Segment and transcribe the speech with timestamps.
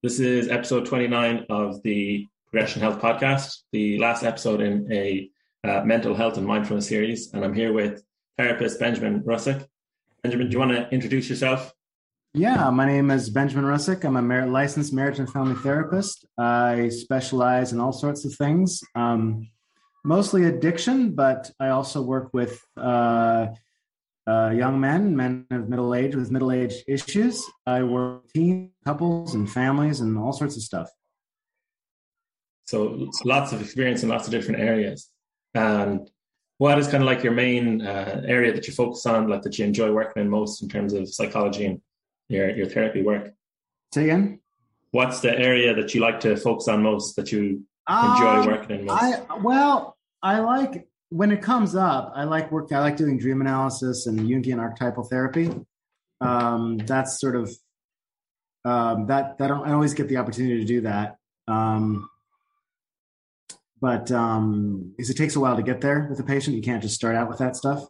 [0.00, 5.28] This is episode 29 of the Progression Health Podcast, the last episode in a
[5.64, 7.34] uh, mental health and mindfulness series.
[7.34, 8.04] And I'm here with
[8.36, 9.66] therapist Benjamin Russack.
[10.22, 11.72] Benjamin, do you want to introduce yourself?
[12.32, 14.04] Yeah, my name is Benjamin Russack.
[14.04, 16.24] I'm a licensed marriage and family therapist.
[16.38, 19.50] I specialize in all sorts of things, um,
[20.04, 23.48] mostly addiction, but I also work with uh,
[24.28, 27.44] uh, young men, men of middle age with middle age issues.
[27.66, 30.90] I work with teen couples and families and all sorts of stuff.
[32.66, 35.08] So lots of experience in lots of different areas.
[35.54, 36.10] And
[36.58, 39.58] what is kind of like your main uh, area that you focus on, like that
[39.58, 41.80] you enjoy working in most in terms of psychology and
[42.28, 43.32] your, your therapy work?
[43.94, 44.40] Say again?
[44.90, 48.80] What's the area that you like to focus on most that you enjoy um, working
[48.80, 49.02] in most?
[49.02, 52.72] I, well, I like when it comes up, I like work.
[52.72, 55.50] I like doing dream analysis and Jungian archetypal therapy.
[56.20, 57.50] Um, that's sort of
[58.64, 59.38] um, that.
[59.38, 61.16] That I always get the opportunity to do that.
[61.46, 62.10] Um,
[63.80, 66.82] but um, because it takes a while to get there with a patient, you can't
[66.82, 67.86] just start out with that stuff.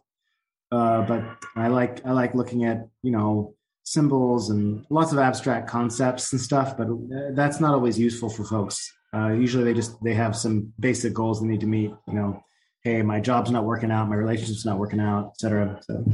[0.71, 1.23] Uh, but
[1.55, 6.39] I like I like looking at you know symbols and lots of abstract concepts and
[6.39, 6.77] stuff.
[6.77, 6.87] But
[7.33, 8.93] that's not always useful for folks.
[9.13, 11.91] Uh, usually, they just they have some basic goals they need to meet.
[12.07, 12.43] You know,
[12.83, 15.79] hey, my job's not working out, my relationship's not working out, etc.
[15.83, 16.05] So,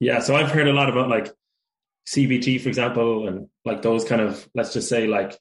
[0.00, 0.20] yeah.
[0.20, 1.32] So I've heard a lot about like
[2.06, 5.38] CBT, for example, and like those kind of let's just say like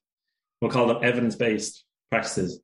[0.61, 2.59] we'll call them evidence based practices.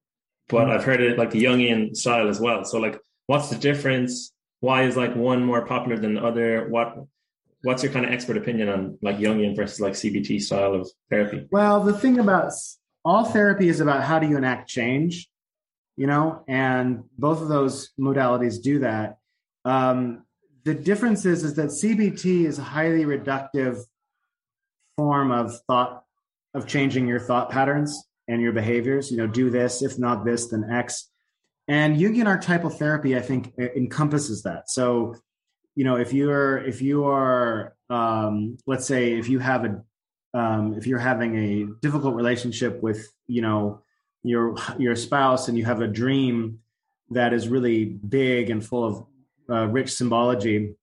[0.50, 0.72] But mm-hmm.
[0.72, 2.66] I've heard it like the Jungian style as well.
[2.66, 4.32] So like, what's the difference?
[4.60, 6.68] Why is like one more popular than the other?
[6.70, 6.96] What
[7.62, 11.48] what's your kind of expert opinion on like Jungian versus like CBT style of therapy?
[11.52, 12.52] Well, the thing about
[13.06, 15.30] all therapy is about how do you enact change
[15.96, 19.18] you know, and both of those modalities do that.
[19.66, 20.26] Um,
[20.64, 23.80] the difference is, is that CBT is a highly reductive
[24.98, 26.04] form of thought,
[26.54, 29.12] of changing your thought patterns and your behaviors.
[29.12, 31.10] You know, do this, if not this, then X.
[31.68, 34.70] And Jungian archetypal therapy, I think, encompasses that.
[34.70, 35.16] So,
[35.76, 39.84] you know, if you're if you are, um, let's say, if you have a,
[40.34, 43.83] um, if you're having a difficult relationship with, you know,
[44.24, 46.60] your your spouse and you have a dream
[47.10, 49.06] that is really big and full of
[49.50, 50.76] uh, rich symbology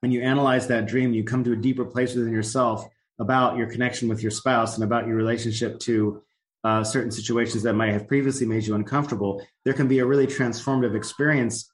[0.00, 2.86] when you analyze that dream you come to a deeper place within yourself
[3.18, 6.22] about your connection with your spouse and about your relationship to
[6.62, 9.44] uh, certain situations that might have previously made you uncomfortable.
[9.64, 11.68] There can be a really transformative experience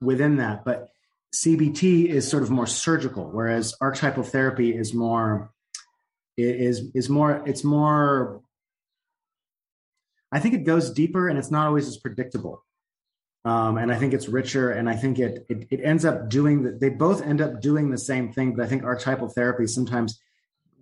[0.00, 0.88] within that but
[1.34, 5.50] cbt is sort of more surgical whereas archetypal therapy is more
[6.36, 8.40] is is more it's more
[10.34, 12.64] I think it goes deeper and it's not always as predictable.
[13.44, 16.62] Um, and I think it's richer, and I think it, it, it ends up doing
[16.62, 16.80] that.
[16.80, 20.18] They both end up doing the same thing, but I think archetypal therapy sometimes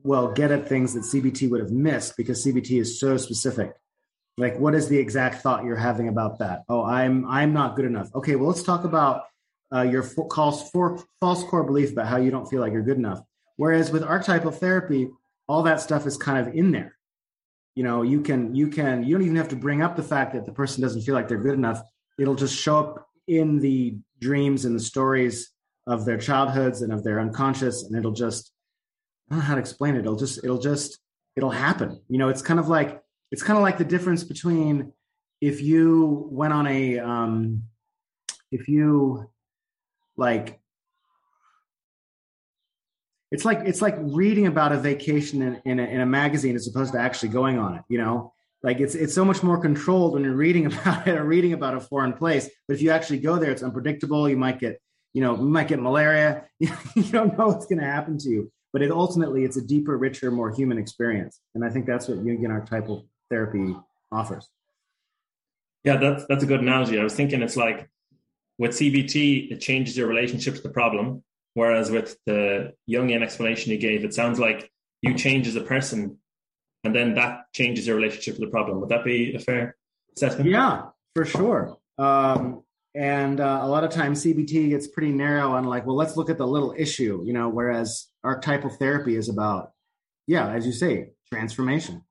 [0.05, 3.75] will get at things that CBT would have missed because CBT is so specific.
[4.39, 6.63] Like, what is the exact thought you're having about that?
[6.69, 8.15] Oh, I'm I'm not good enough.
[8.15, 9.25] Okay, well, let's talk about
[9.75, 12.97] uh, your false for, false core belief about how you don't feel like you're good
[12.97, 13.21] enough.
[13.57, 15.11] Whereas with archetypal therapy,
[15.49, 16.97] all that stuff is kind of in there
[17.75, 20.33] you know you can you can you don't even have to bring up the fact
[20.35, 21.83] that the person doesn't feel like they're good enough.
[22.19, 25.51] It'll just show up in the dreams and the stories
[25.87, 28.53] of their childhoods and of their unconscious and it'll just
[29.31, 30.01] i don't know how to explain it.
[30.01, 30.99] It'll just it'll just
[31.37, 32.01] it'll happen.
[32.09, 34.93] You know it's kind of like it's kind of like the difference between
[35.41, 37.65] if you went on a um
[38.51, 39.31] if you
[40.17, 40.61] like
[43.33, 46.69] it's like it's like reading about a vacation in, in a, in, a, magazine as
[46.69, 48.33] opposed to actually going on it you know?
[48.63, 51.75] Like it's it's so much more controlled when you're reading about it or reading about
[51.75, 52.49] a foreign place.
[52.69, 54.29] But if you actually go there it's unpredictable.
[54.29, 54.81] You might get
[55.15, 56.45] you know you might get malaria.
[56.61, 58.53] You don't know what's going to happen to you.
[58.73, 61.41] But it ultimately it's a deeper richer more human experience.
[61.55, 63.75] And i think that's what jungian archetypal therapy
[64.13, 64.49] offers.
[65.85, 67.01] Yeah that's that's a good analogy.
[67.01, 67.89] I was thinking it's like
[68.59, 71.25] with cbt it changes your relationship to the problem
[71.55, 74.71] Whereas with the Jungian explanation you gave, it sounds like
[75.03, 76.19] you change as a person
[76.85, 78.81] and then that changes your relationship with the problem.
[78.81, 79.77] Would that be a fair
[80.17, 80.51] assessment?
[80.51, 81.77] Yeah, for sure.
[81.99, 82.65] Um,
[82.95, 86.29] and uh, a lot of times CBT gets pretty narrow on like, well, let's look
[86.29, 89.73] at the little issue, you know, whereas archetypal therapy is about,
[90.27, 92.03] yeah, as you say, transformation.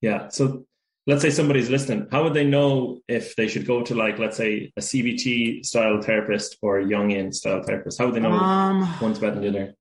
[0.00, 0.28] Yeah.
[0.28, 0.64] So
[1.06, 4.36] let's say somebody's listening, how would they know if they should go to like, let's
[4.36, 7.98] say, a CBT style therapist or a Jungian style therapist?
[7.98, 9.74] How would they know um, one's better than the other?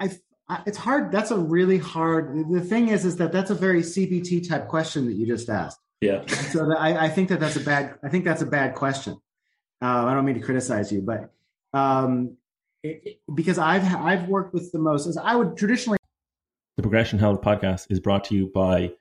[0.00, 0.10] I,
[0.48, 1.10] I, it's hard.
[1.10, 2.50] That's a really hard.
[2.50, 5.78] The thing is, is that that's a very CBT type question that you just asked.
[6.00, 6.26] Yeah.
[6.26, 7.98] So I, I think that that's a bad.
[8.02, 9.14] I think that's a bad question.
[9.80, 11.32] Uh, I don't mean to criticize you, but
[11.72, 12.36] um,
[12.82, 15.06] it, it, because I've I've worked with the most.
[15.06, 15.98] Is I would traditionally
[16.76, 18.92] The Progression Health podcast is brought to you by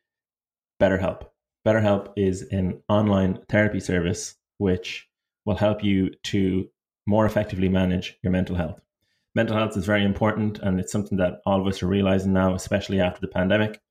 [0.81, 1.23] BetterHelp.
[1.65, 5.07] BetterHelp is an online therapy service which
[5.45, 6.67] will help you to
[7.05, 8.81] more effectively manage your mental health.
[9.35, 12.53] Mental health is very important, and it's something that all of us are realizing now,
[12.53, 13.81] especially after the pandemic.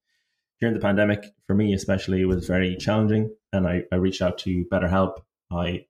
[0.61, 4.39] During the pandemic, for me especially, it was very challenging, and I, I reached out
[4.39, 5.17] to BetterHelp.
[5.51, 5.87] I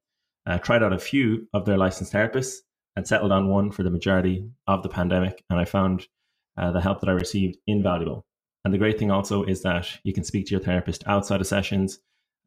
[0.46, 2.58] uh, tried out a few of their licensed therapists
[2.96, 6.06] and settled on one for the majority of the pandemic, and I found
[6.56, 8.24] uh, the help that I received invaluable.
[8.64, 11.46] And the great thing also is that you can speak to your therapist outside of
[11.46, 11.98] sessions.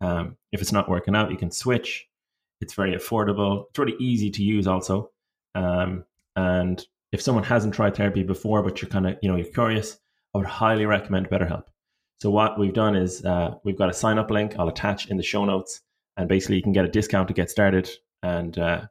[0.02, 2.08] Um, if it's not working out, you can switch.
[2.62, 3.66] It's very affordable.
[3.70, 5.12] It's really easy to use also.
[5.56, 9.46] Um, and if someone hasn't tried therapy before, but you're kind of, you know, you're
[9.46, 9.98] curious,
[10.34, 11.66] I would highly recommend BetterHelp.
[12.22, 15.18] So what we've done is uh, we've got a sign up link I'll attach in
[15.18, 15.82] the show notes,
[16.18, 17.90] and basically you can get a discount to get started
[18.24, 18.82] and uh,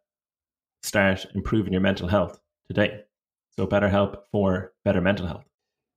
[0.82, 2.38] start improving your mental health
[2.68, 3.00] today.
[3.56, 5.44] So BetterHelp for better mental health.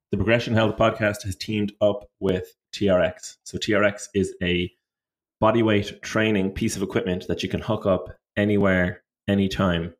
[0.09, 3.35] The Progression Health podcast has teamed up with TRX.
[3.43, 4.71] So TRX is a
[5.43, 9.93] bodyweight training piece of equipment that you can hook up anywhere, anytime.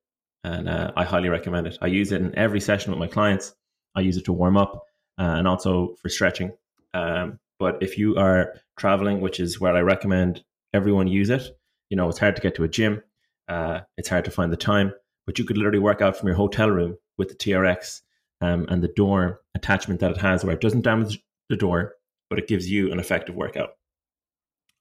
[0.45, 1.77] And uh, I highly recommend it.
[1.81, 3.53] I use it in every session with my clients.
[3.95, 4.85] I use it to warm up
[5.19, 6.53] uh, and also for stretching.
[6.93, 10.41] Um, but if you are traveling, which is where I recommend
[10.73, 11.49] everyone use it,
[11.89, 13.03] you know, it's hard to get to a gym.
[13.49, 14.93] Uh, it's hard to find the time,
[15.25, 18.03] but you could literally work out from your hotel room with the TRX
[18.41, 21.19] um, and the door attachment that it has, where it doesn't damage
[21.49, 21.95] the door,
[22.29, 23.71] but it gives you an effective workout.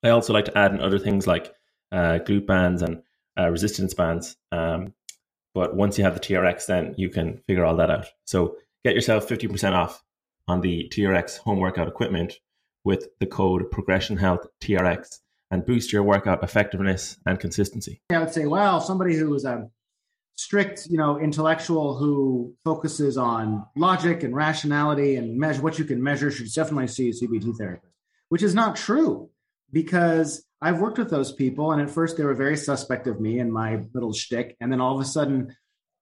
[0.02, 1.54] I also like to add in other things like
[1.92, 3.02] uh, glute bands and
[3.38, 4.36] uh, resistance bands.
[4.52, 4.94] Um,
[5.54, 8.06] but once you have the TRX, then you can figure all that out.
[8.24, 10.02] So get yourself 50% off
[10.48, 12.38] on the TRX home workout equipment
[12.84, 15.20] with the code Progression Health TRX
[15.50, 18.00] and boost your workout effectiveness and consistency.
[18.10, 19.68] I would say, well, somebody who is a
[20.36, 26.02] strict, you know, intellectual who focuses on logic and rationality and measure what you can
[26.02, 27.92] measure should definitely see a CBT therapist,
[28.28, 29.30] which is not true
[29.72, 33.40] because I've worked with those people, and at first they were very suspect of me
[33.40, 35.54] and my little shtick, and then all of a sudden,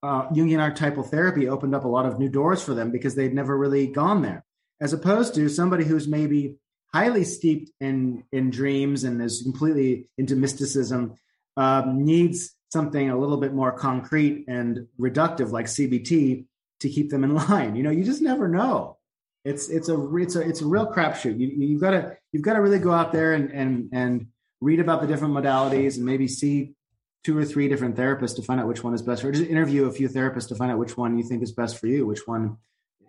[0.02, 3.34] uh, Jungian archetypal therapy opened up a lot of new doors for them because they'd
[3.34, 4.44] never really gone there,
[4.80, 6.56] as opposed to somebody who's maybe
[6.92, 11.14] highly steeped in in dreams and is completely into mysticism
[11.56, 16.44] um, needs something a little bit more concrete and reductive like CBT
[16.80, 17.76] to keep them in line.
[17.76, 18.98] You know, you just never know.
[19.46, 21.38] It's it's a it's a it's a real crapshoot.
[21.38, 24.26] You you've got to you've got to really go out there and and and
[24.60, 26.74] read about the different modalities and maybe see
[27.22, 29.28] two or three different therapists to find out which one is best for.
[29.28, 31.78] or just interview a few therapists to find out which one you think is best
[31.78, 32.56] for you which one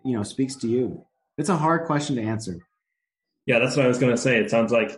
[0.04, 1.06] you know speaks to you
[1.38, 2.66] it's a hard question to answer
[3.46, 4.90] yeah that's what i was going to say it sounds like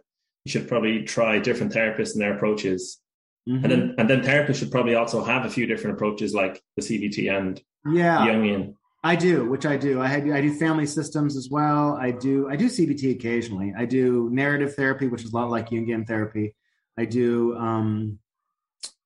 [0.46, 3.00] you should probably try different therapists and their approaches
[3.48, 3.64] mm-hmm.
[3.64, 6.82] and then and then therapists should probably also have a few different approaches like the
[6.82, 7.62] cbt and
[7.92, 8.74] yeah jungian
[9.04, 10.02] I do, which I do.
[10.02, 11.98] I had I do family systems as well.
[12.00, 13.74] I do I do CBT occasionally.
[13.78, 16.56] I do narrative therapy, which is a lot like Jungian therapy.
[16.98, 18.20] I do um,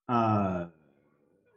[0.08, 0.66] uh,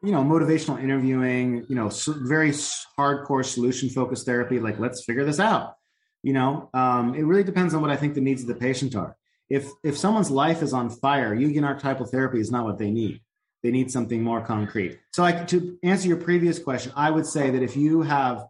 [0.02, 1.64] you know motivational interviewing.
[1.68, 4.58] You know, very hardcore solution focused therapy.
[4.58, 5.76] Like let's figure this out.
[6.22, 8.96] You know, um, it really depends on what I think the needs of the patient
[8.96, 9.16] are.
[9.54, 13.20] If if someone's life is on fire, Jungian archetypal therapy is not what they need.
[13.62, 14.98] They need something more concrete.
[15.12, 18.46] So, I, to answer your previous question, I would say that if you have,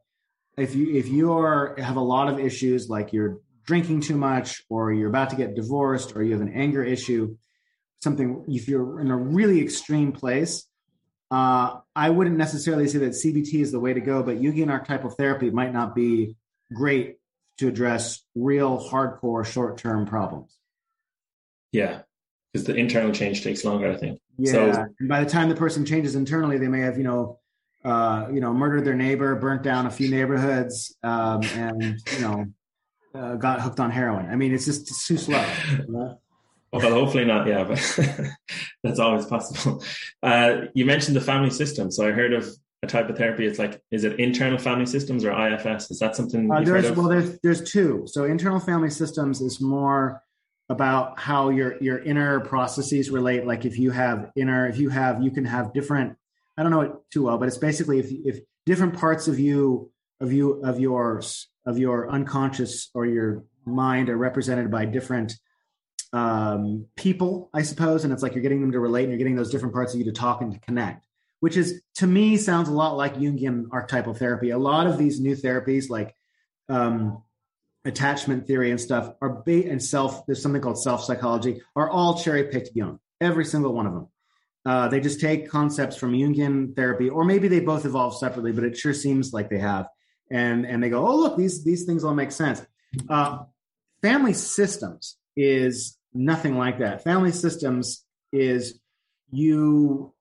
[0.56, 4.63] if you if you are have a lot of issues like you're drinking too much,
[4.70, 7.37] or you're about to get divorced, or you have an anger issue,
[8.03, 10.67] something if you're in a really extreme place,
[11.31, 15.11] uh, I wouldn't necessarily say that CBT is the way to go, but Jungian archetypal
[15.11, 16.34] therapy might not be
[16.73, 17.19] great
[17.58, 20.56] to address real hardcore short term problems.
[21.74, 22.02] Yeah,
[22.52, 24.20] because the internal change takes longer, I think.
[24.38, 24.52] Yeah.
[24.52, 27.40] So, and by the time the person changes internally, they may have, you know,
[27.84, 32.46] uh, you know, murdered their neighbor, burnt down a few neighborhoods, um, and you know,
[33.12, 34.31] uh, got hooked on heroin.
[34.31, 35.44] I mean, it's just it's too slow.
[35.88, 37.48] Well, hopefully not.
[37.48, 37.78] Yeah, but
[38.84, 39.82] that's always possible.
[40.22, 42.48] Uh, you mentioned the family system, so I heard of
[42.84, 43.46] a type of therapy.
[43.46, 45.90] It's like, is it internal family systems or IFS?
[45.90, 46.52] Is that something?
[46.52, 48.04] Uh, there's well, there's there's two.
[48.06, 50.23] So internal family systems is more
[50.69, 53.47] about how your your inner processes relate.
[53.47, 56.17] Like if you have inner if you have you can have different
[56.56, 59.91] i don't know it too well but it's basically if if different parts of you
[60.21, 65.35] of you of yours of your unconscious or your mind are represented by different
[66.13, 68.05] um, people i suppose.
[68.05, 69.99] And it's like you're getting them to relate and you're getting those different parts of
[69.99, 71.06] you to talk and to connect
[71.44, 74.49] which is to me sounds a lot like jungian archetypal therapy.
[74.49, 76.15] A lot of these new therapies like
[76.71, 77.23] um,
[77.84, 82.19] attachment theory and stuff are ba- and self there's something called self psychology are all
[82.19, 84.08] cherry picked Jung every single one of them
[84.67, 88.64] uh, they just take concepts from jungian therapy or maybe they both evolve separately but
[88.64, 89.86] it sure seems like they have
[90.31, 92.62] and and they go, oh look, these these things all make sense.
[93.08, 93.44] Uh,
[94.03, 97.05] family systems is nothing like that.
[97.05, 98.79] Family systems is
[99.31, 100.12] you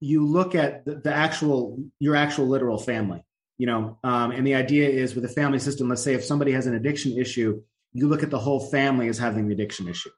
[0.00, 3.24] you look at the, the actual your actual literal family
[3.62, 6.52] you know um, and the idea is with a family system let's say if somebody
[6.52, 7.50] has an addiction issue
[7.92, 10.10] you look at the whole family as having the addiction issue.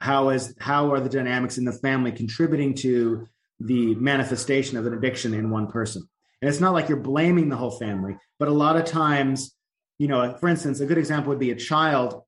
[0.00, 3.26] How is how are the dynamics in the family contributing to
[3.60, 6.08] the manifestation of an addiction in one person?
[6.40, 9.54] And it's not like you're blaming the whole family but a lot of times
[9.98, 12.22] you know for instance a good example would be a child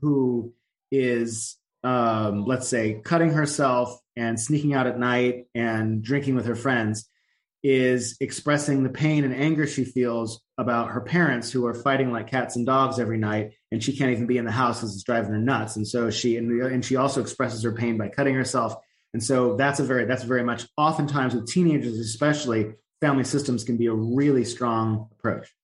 [0.00, 0.52] who
[0.90, 6.56] is um, let's say cutting herself and sneaking out at night and drinking with her
[6.56, 7.08] friends
[7.62, 12.30] is expressing the pain and anger she feels about her parents who are fighting like
[12.30, 15.04] cats and dogs every night and she can't even be in the house because it's
[15.04, 15.76] driving her nuts.
[15.76, 18.74] And so she and, and she also expresses her pain by cutting herself.
[19.12, 23.76] And so that's a very that's very much oftentimes with teenagers especially family systems can
[23.76, 25.54] be a really strong approach.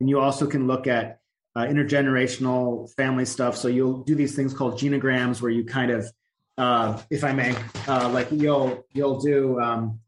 [0.00, 1.20] And you also can look at
[1.54, 3.56] uh, intergenerational family stuff.
[3.56, 6.10] So you'll do these things called genograms where you kind of
[6.58, 7.54] uh, if i may
[7.88, 9.98] uh, like you'll you'll do um,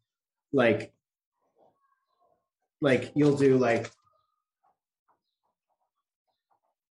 [0.54, 0.92] like
[2.80, 3.90] like you'll do like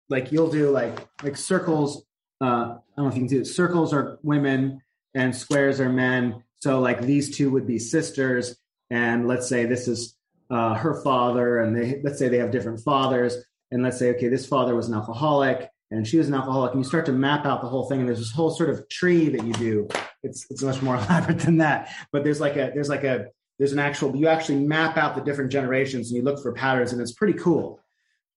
[0.09, 2.05] like you'll do like like circles
[2.43, 3.47] uh i don't know if you can see it.
[3.47, 4.83] Circles are women
[5.15, 6.43] and squares are men.
[6.57, 8.57] So like these two would be sisters.
[8.91, 10.17] And let's say this is
[10.51, 13.37] uh her father and they let's say they have different fathers.
[13.71, 16.73] And let's say okay this father was an alcoholic and she was an alcoholic.
[16.73, 18.01] And you start to map out the whole thing.
[18.01, 19.89] And there's this whole sort of tree that you do.
[20.23, 21.93] It's it's much more elaborate than that.
[22.13, 23.27] But there's like a there's like a
[23.59, 26.93] there's an actual you actually map out the different generations and you look for patterns
[26.93, 27.81] and it's pretty cool.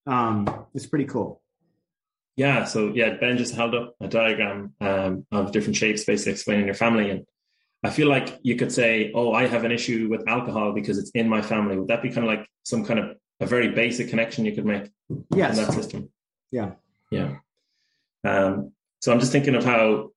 [0.07, 1.41] Um, it's pretty cool.
[2.35, 6.65] Yeah so yeah ben just held up a diagram um, of different shapes basically explaining
[6.65, 7.09] your family.
[7.09, 7.25] And
[7.83, 11.11] i feel like you could say oh i have an issue with alcohol because it's
[11.11, 11.77] in my family.
[11.77, 14.65] Would that be kind of like some kind of a very basic connection you could
[14.65, 14.89] make
[15.33, 15.57] yes.
[15.57, 16.09] in that system?
[16.51, 16.71] Yeah.
[17.11, 17.37] Yeah.
[18.23, 20.11] Um, so i'm just thinking of how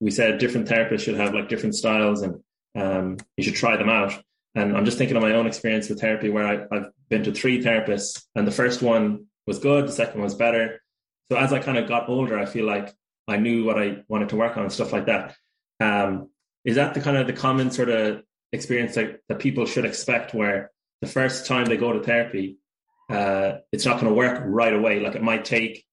[0.00, 2.40] we said different therapists should have like different styles and
[2.74, 4.20] um, you should try them out.
[4.54, 7.32] And I'm just thinking of my own experience with therapy where I, have been to
[7.32, 10.80] three therapists, and the first one was good, the second one was better.
[11.30, 12.94] So as I kind of got older, I feel like
[13.26, 15.36] I knew what I wanted to work on and stuff like that.
[15.80, 16.30] Um,
[16.64, 20.34] is that the kind of the common sort of experience that, that people should expect
[20.34, 22.58] where the first time they go to therapy,
[23.10, 25.00] uh, it's not going to work right away.
[25.00, 25.84] Like it might take,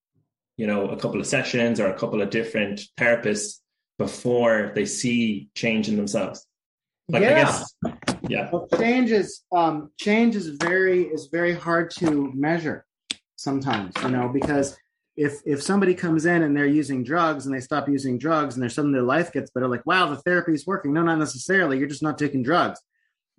[0.58, 3.60] you know, a couple of sessions or a couple of different therapists
[3.98, 6.46] before they see change in themselves.
[7.10, 7.30] Like, yeah.
[7.30, 7.76] I guess,
[8.28, 8.50] yeah.
[8.52, 12.86] Well, change is um, change is very is very hard to measure
[13.36, 14.78] sometimes, you know, because
[15.18, 18.64] if if somebody comes in and they're using drugs and they stop using drugs and
[18.64, 20.94] their suddenly their life gets better, like wow, the therapy is working.
[20.94, 21.78] No, not necessarily.
[21.78, 22.80] You're just not taking drugs.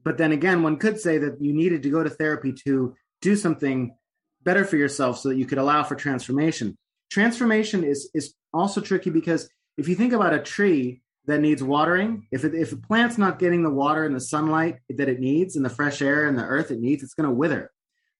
[0.04, 3.36] But then again, one could say that you needed to go to therapy to do
[3.36, 3.96] something
[4.42, 6.76] better for yourself so that you could allow for transformation.
[7.10, 12.26] Transformation is is also tricky because if you think about a tree, that needs watering,
[12.32, 15.54] if it, if a plant's not getting the water and the sunlight that it needs
[15.54, 17.70] and the fresh air and the earth it needs, it's going to wither.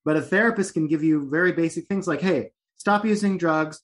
[0.05, 3.81] But a therapist can give you very basic things like, hey, stop using drugs,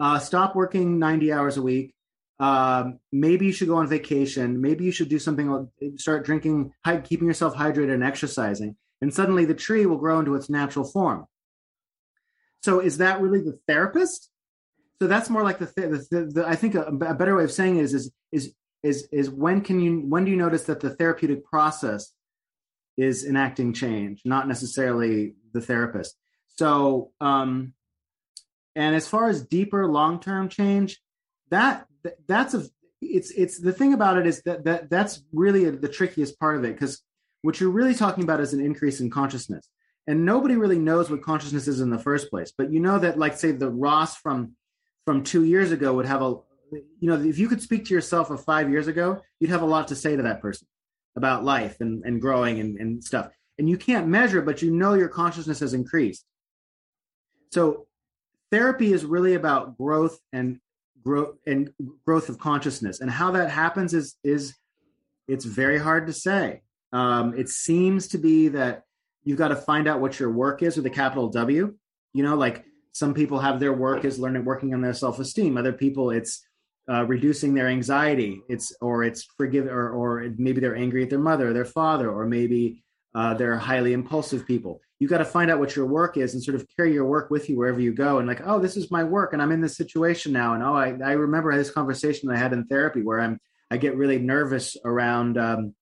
[0.00, 1.94] uh, stop working 90 hours a week.
[2.40, 4.60] Um, maybe you should go on vacation.
[4.60, 6.72] Maybe you should do something start drinking,
[7.04, 8.76] keeping yourself hydrated and exercising.
[9.00, 11.26] And suddenly the tree will grow into its natural form.
[12.62, 14.30] So is that really the therapist?
[15.00, 17.52] So that's more like the, the, the, the I think a, a, better way of
[17.52, 20.80] saying it is, is is is is when can you when do you notice that
[20.80, 22.12] the therapeutic process
[22.96, 26.16] is enacting change, not necessarily the therapist.
[26.48, 27.74] So um
[28.74, 31.00] and as far as deeper long-term change,
[31.50, 31.86] that
[32.26, 32.64] that's a
[33.00, 36.56] it's it's the thing about it is that that that's really a, the trickiest part
[36.56, 37.02] of it because
[37.42, 39.68] what you're really talking about is an increase in consciousness
[40.06, 43.18] and nobody really knows what consciousness is in the first place but you know that
[43.18, 44.52] like say the ross from
[45.04, 46.36] from two years ago would have a
[46.72, 49.66] you know if you could speak to yourself of five years ago you'd have a
[49.66, 50.66] lot to say to that person
[51.18, 53.28] about life and, and growing and, and stuff.
[53.58, 56.24] And you can't measure but you know your consciousness has increased.
[57.52, 57.86] So
[58.50, 60.60] therapy is really about growth and
[61.02, 61.70] growth and
[62.06, 63.00] growth of consciousness.
[63.00, 64.54] And how that happens is is
[65.26, 66.62] it's very hard to say.
[66.92, 68.84] Um, it seems to be that
[69.24, 71.74] you've got to find out what your work is with a capital w.
[72.14, 75.56] You know like some people have their work is learning working on their self-esteem.
[75.56, 76.47] Other people it's
[76.90, 78.42] uh, reducing their anxiety.
[78.48, 82.10] It's or it's forgive or, or maybe they're angry at their mother or their father
[82.10, 82.82] or maybe
[83.14, 84.80] uh, they're highly impulsive people.
[84.98, 87.30] You got to find out what your work is and sort of carry your work
[87.30, 88.18] with you wherever you go.
[88.18, 90.54] And like oh this is my work and i'm in this situation now.
[90.54, 93.38] And oh i, I remember this conversation i had in therapy where i'm
[93.70, 95.74] i get really nervous around um,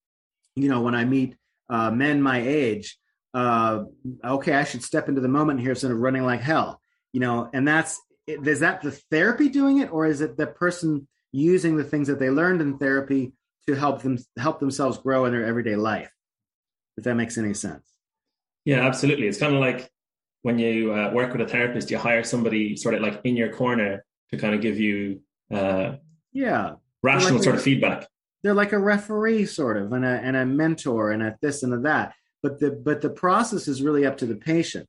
[0.55, 1.37] you know when i meet
[1.69, 2.99] uh, men my age
[3.37, 3.85] uh,
[4.25, 6.81] okay, I should step into the moment here instead of running like hell.
[7.13, 11.07] You know, and that's is that the therapy doing it, or is it the person
[11.33, 13.33] using the things that they learned in therapy
[13.67, 16.11] to help them help themselves grow in their everyday life?
[16.97, 17.85] If that makes any sense.
[18.65, 19.29] Yeah, absolutely.
[19.29, 19.91] It's kind of like
[20.43, 23.53] when you uh, work with a therapist, you hire somebody sort of like in your
[23.53, 25.21] corner to kind of give you
[25.53, 25.97] uh,
[26.33, 28.07] yeah rational like sort a, of feedback.
[28.43, 31.73] They're like a referee, sort of, and a and a mentor, and a this and
[31.75, 32.15] a that.
[32.43, 34.89] But the but the process is really up to the patient.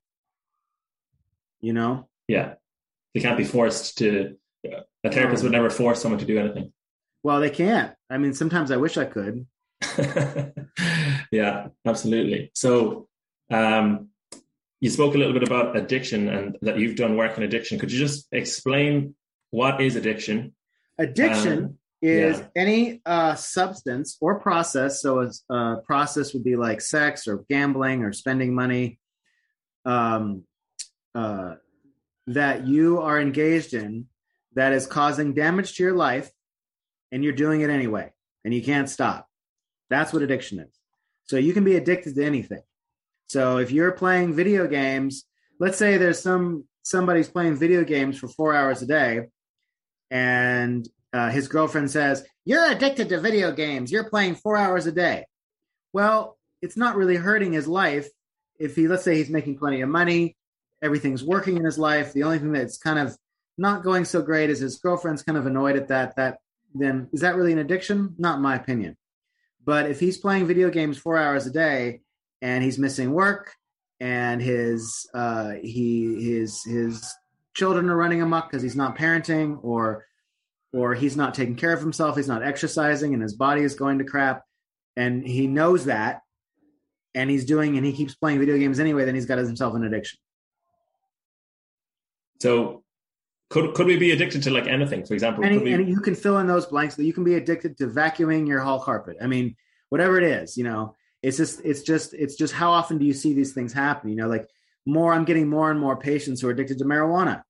[1.59, 2.07] You know.
[2.27, 2.55] Yeah,
[3.13, 4.35] they can't be forced to.
[5.03, 6.73] A therapist would never force someone to do anything.
[7.23, 7.93] Well, they can't.
[8.09, 9.45] I mean, sometimes I wish I could.
[11.31, 12.51] yeah, absolutely.
[12.53, 13.07] So,
[13.51, 14.09] um,
[14.79, 17.79] you spoke a little bit about addiction and that you've done work in addiction.
[17.79, 19.15] Could you just explain
[19.49, 20.53] what is addiction?
[20.99, 22.47] Addiction um, is yeah.
[22.55, 25.01] any uh, substance or process.
[25.01, 28.99] So, a uh, process would be like sex or gambling or spending money
[29.85, 30.43] um,
[31.15, 31.55] uh,
[32.27, 34.05] that you are engaged in
[34.53, 36.29] that is causing damage to your life
[37.11, 38.11] and you're doing it anyway
[38.43, 39.27] and you can't stop.
[39.89, 40.79] That's what addiction is.
[41.25, 42.61] So, you can be addicted to anything.
[43.27, 45.25] So if you're playing video games,
[45.59, 49.27] let's say there's some somebody's playing video games for four hours a day,
[50.09, 53.91] and uh, his girlfriend says, "You're addicted to video games.
[53.91, 55.25] You're playing four hours a day."
[55.93, 58.07] Well, it's not really hurting his life
[58.59, 60.35] if he, let's say, he's making plenty of money,
[60.81, 62.13] everything's working in his life.
[62.13, 63.17] The only thing that's kind of
[63.57, 66.15] not going so great is his girlfriend's kind of annoyed at that.
[66.15, 66.39] That
[66.73, 68.15] then is that really an addiction?
[68.17, 68.97] Not my opinion.
[69.65, 72.01] But if he's playing video games four hours a day
[72.41, 73.53] and he's missing work
[73.99, 77.13] and his uh, he his his
[77.53, 80.05] children are running amok because he's not parenting or
[80.73, 83.97] or he's not taking care of himself he's not exercising and his body is going
[83.97, 84.43] to crap
[84.95, 86.21] and he knows that
[87.15, 89.83] and he's doing and he keeps playing video games anyway then he's got himself an
[89.83, 90.19] addiction
[92.39, 92.83] so
[93.49, 95.05] could could we be addicted to like anything?
[95.05, 95.73] For example Any, we...
[95.73, 98.59] and you can fill in those blanks that you can be addicted to vacuuming your
[98.59, 99.17] hall carpet.
[99.21, 99.55] I mean
[99.89, 103.13] whatever it is you know it's just it's just it's just how often do you
[103.13, 104.09] see these things happen?
[104.09, 104.47] You know like
[104.85, 107.43] more i'm getting more and more patients who are addicted to marijuana.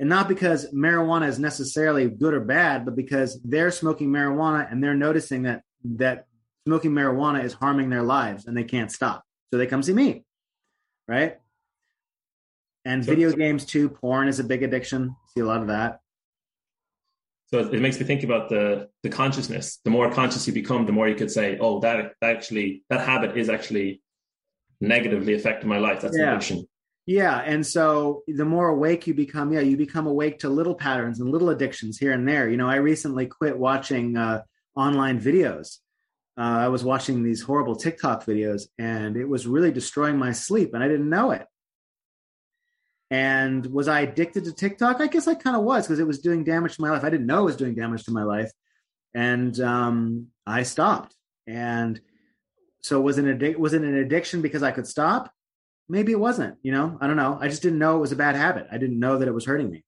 [0.00, 4.82] And not because marijuana is necessarily good or bad but because they're smoking marijuana and
[4.82, 6.26] they're noticing that that
[6.66, 9.24] smoking marijuana is harming their lives and they can't stop.
[9.50, 10.24] So they come see me
[11.06, 11.38] right
[12.88, 16.00] and video games too porn is a big addiction see a lot of that
[17.50, 19.78] so it makes me think about the the consciousness.
[19.82, 23.00] The more conscious you become, the more you could say, "Oh, that, that actually that
[23.00, 24.02] habit is actually
[24.82, 26.32] negatively affecting my life." That's yeah.
[26.32, 26.68] addiction.
[27.06, 31.20] Yeah, and so the more awake you become, yeah, you become awake to little patterns
[31.20, 32.50] and little addictions here and there.
[32.50, 34.42] You know, I recently quit watching uh,
[34.76, 35.78] online videos.
[36.36, 40.74] Uh, I was watching these horrible TikTok videos, and it was really destroying my sleep,
[40.74, 41.46] and I didn't know it.
[43.10, 45.00] And was I addicted to TikTok?
[45.00, 47.04] I guess I kind of was because it was doing damage to my life.
[47.04, 48.50] I didn't know it was doing damage to my life.
[49.14, 51.14] And um, I stopped.
[51.46, 52.00] And
[52.82, 55.32] so was it, an addic- was it an addiction because I could stop?
[55.88, 57.38] Maybe it wasn't, you know, I don't know.
[57.40, 58.66] I just didn't know it was a bad habit.
[58.70, 59.84] I didn't know that it was hurting me.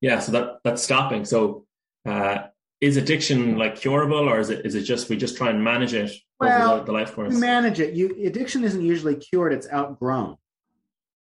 [0.00, 0.20] Yeah.
[0.20, 1.26] So that that's stopping.
[1.26, 1.66] So
[2.06, 2.44] uh,
[2.80, 5.92] is addiction like curable or is it, is it just, we just try and manage
[5.92, 6.10] it
[6.40, 7.34] well, over the, the life course?
[7.34, 7.92] manage it.
[7.92, 9.52] You addiction isn't usually cured.
[9.52, 10.38] It's outgrown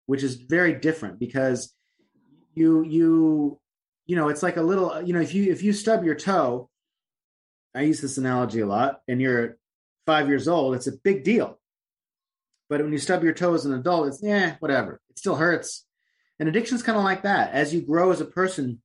[0.09, 1.71] which is very different because
[2.55, 3.59] you you
[4.07, 6.67] you know it's like a little you know if you if you stub your toe
[7.75, 9.59] i use this analogy a lot and you're
[10.07, 11.59] five years old it's a big deal.
[12.69, 14.99] But when you stub your toe as an adult it's yeah whatever.
[15.11, 15.85] It still hurts.
[16.39, 17.51] And addiction is kind of like that.
[17.51, 18.81] As you grow as a person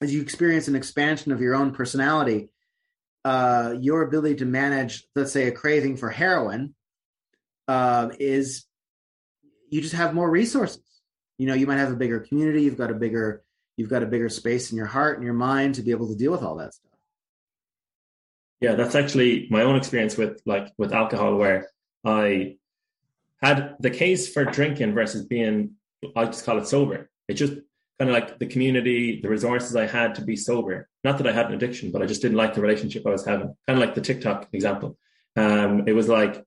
[0.00, 2.50] as you experience an expansion of your own personality
[3.24, 6.74] uh, your ability to manage let's say a craving for heroin
[7.68, 8.66] uh, is
[9.72, 10.82] you just have more resources.
[11.38, 13.42] You know, you might have a bigger community, you've got a bigger
[13.78, 16.14] you've got a bigger space in your heart and your mind to be able to
[16.14, 16.92] deal with all that stuff.
[18.60, 21.70] Yeah, that's actually my own experience with like with alcohol where
[22.04, 22.58] I
[23.40, 25.72] had the case for drinking versus being
[26.14, 27.10] I just call it sober.
[27.26, 27.54] It just
[27.98, 30.86] kind of like the community, the resources I had to be sober.
[31.02, 33.24] Not that I had an addiction, but I just didn't like the relationship I was
[33.24, 33.56] having.
[33.66, 34.98] Kind of like the TikTok example.
[35.34, 36.44] Um, it was like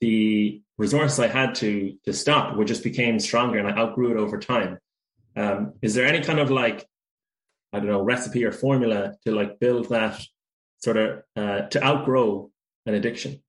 [0.00, 4.16] the resources I had to to stop, which just became stronger, and I outgrew it
[4.16, 4.78] over time.
[5.36, 6.86] Um, is there any kind of like
[7.72, 10.20] I don't know recipe or formula to like build that
[10.78, 12.50] sort of uh, to outgrow
[12.86, 13.42] an addiction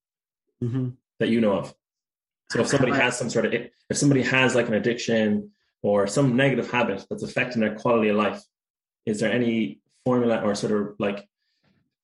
[0.62, 0.90] mm-hmm.
[1.20, 1.74] that you know of?
[2.52, 6.36] So if somebody has some sort of if somebody has like an addiction or some
[6.36, 8.44] negative habit that's affecting their quality of life,
[9.06, 11.26] is there any formula or sort of like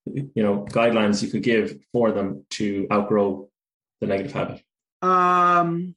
[0.06, 3.50] you know guidelines you could give for them to outgrow
[4.00, 4.63] the negative habit?
[5.02, 5.96] Um,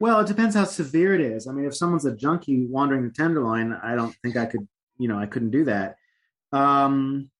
[0.00, 1.46] well, it depends how severe it is.
[1.46, 4.66] I mean, if someone's a junkie wandering the tenderloin, I don't think I could,
[4.98, 5.96] you know, I couldn't do that.
[6.52, 7.30] Um,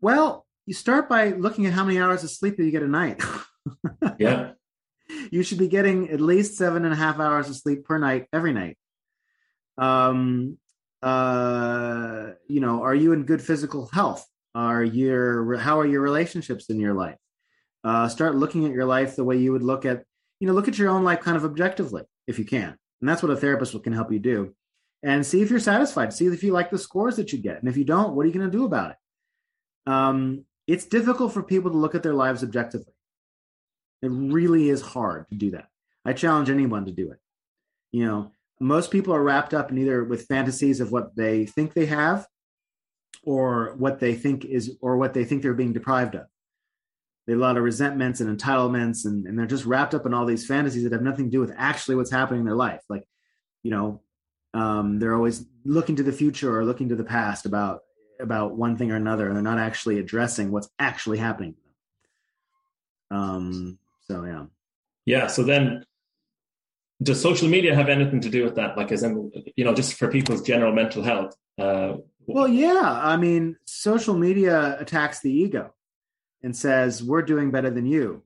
[0.00, 2.88] well, you start by looking at how many hours of sleep that you get a
[2.88, 3.22] night.
[4.18, 4.52] yeah.
[5.30, 8.26] You should be getting at least seven and a half hours of sleep per night
[8.32, 8.76] every night.
[9.78, 10.58] Um,
[11.02, 14.26] uh, you know, are you in good physical health?
[14.54, 17.18] Are your how are your relationships in your life?
[17.84, 20.04] Uh, start looking at your life the way you would look at,
[20.40, 23.22] you know, look at your own life kind of objectively if you can, and that's
[23.22, 24.54] what a therapist can help you do.
[25.02, 26.12] And see if you're satisfied.
[26.12, 28.28] See if you like the scores that you get, and if you don't, what are
[28.28, 28.96] you going to do about it?
[29.90, 32.92] Um, it's difficult for people to look at their lives objectively.
[34.02, 35.68] It really is hard to do that.
[36.04, 37.18] I challenge anyone to do it.
[37.92, 41.72] You know, most people are wrapped up in either with fantasies of what they think
[41.72, 42.26] they have
[43.22, 46.26] or what they think is or what they think they're being deprived of
[47.26, 50.14] they have a lot of resentments and entitlements and, and they're just wrapped up in
[50.14, 52.82] all these fantasies that have nothing to do with actually what's happening in their life
[52.88, 53.06] like
[53.62, 54.00] you know
[54.54, 57.80] um, they're always looking to the future or looking to the past about
[58.20, 61.60] about one thing or another and they're not actually addressing what's actually happening to
[63.10, 64.44] them um so yeah
[65.04, 65.84] yeah so then
[67.02, 68.76] does social media have anything to do with that?
[68.76, 71.36] Like, as in, you know, just for people's general mental health?
[71.58, 72.98] Uh, well, yeah.
[73.02, 75.74] I mean, social media attacks the ego
[76.42, 78.22] and says we're doing better than you,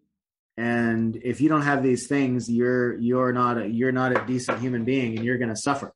[0.57, 4.61] and if you don't have these things, you're you're not a, you're not a decent
[4.61, 5.95] human being, and you're going to suffer,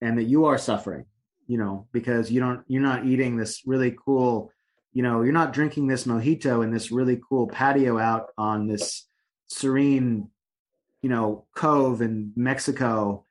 [0.00, 1.04] and that you are suffering,
[1.46, 4.50] you know, because you don't you're not eating this really cool,
[4.92, 9.06] you know, you're not drinking this mojito in this really cool patio out on this
[9.46, 10.30] serene
[11.04, 13.26] you know cove in Mexico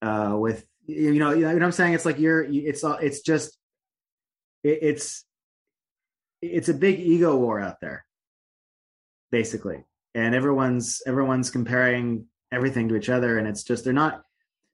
[0.00, 1.92] uh, with you know you know what I'm saying.
[1.92, 3.58] It's like you're it's it's just
[4.62, 5.26] it, it's
[6.52, 8.04] it's a big ego war out there,
[9.30, 14.24] basically, and everyone's everyone's comparing everything to each other, and it's just they're not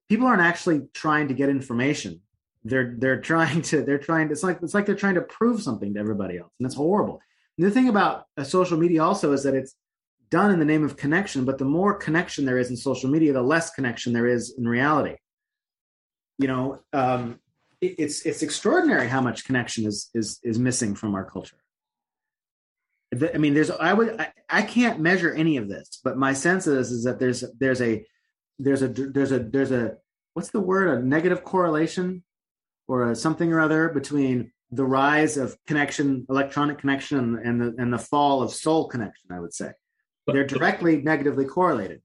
[0.09, 2.21] people aren't actually trying to get information.
[2.65, 5.95] They're they're trying to they're trying it's like it's like they're trying to prove something
[5.95, 7.23] to everybody else, and it's horrible.
[7.57, 9.75] And the thing about a social media also is that it's
[10.31, 13.33] done in the name of connection, but the more connection there is in social media,
[13.33, 15.17] the less connection there is in reality.
[16.39, 17.40] You know, um,
[17.81, 21.57] it's it's extraordinary how much connection is is is missing from our culture.
[23.35, 26.67] I mean, there's I would I, I can't measure any of this, but my sense
[26.67, 28.05] is is that there's there's a
[28.59, 29.97] there's a there's a there's a
[30.35, 32.23] what's the word a negative correlation
[32.87, 37.83] or a something or other between the rise of connection, electronic connection, and, and the
[37.83, 39.33] and the fall of soul connection.
[39.33, 39.73] I would say
[40.27, 42.03] they're directly negatively correlated.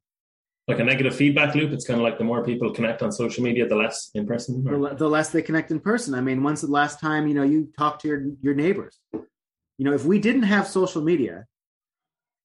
[0.68, 1.72] Like a negative feedback loop.
[1.72, 4.64] It's kind of like the more people connect on social media, the less in person.
[4.64, 6.16] The, the, less they connect in person.
[6.16, 9.00] I mean, when's the last time you know you talked to your your neighbors?
[9.14, 11.46] You know, if we didn't have social media,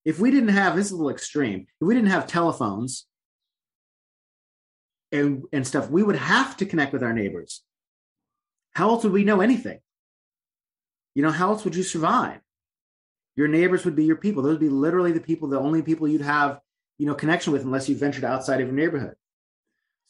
[0.04, 3.06] if we didn't have this is a little extreme, if we didn't have telephones
[5.12, 7.62] and and stuff, we would have to connect with our neighbors.
[8.72, 9.80] How else would we know anything?
[11.14, 12.40] You know, how else would you survive?
[13.36, 14.42] Your neighbors would be your people.
[14.42, 16.60] Those would be literally the people, the only people you'd have,
[17.00, 19.14] you know, connection with unless you ventured outside of your neighborhood.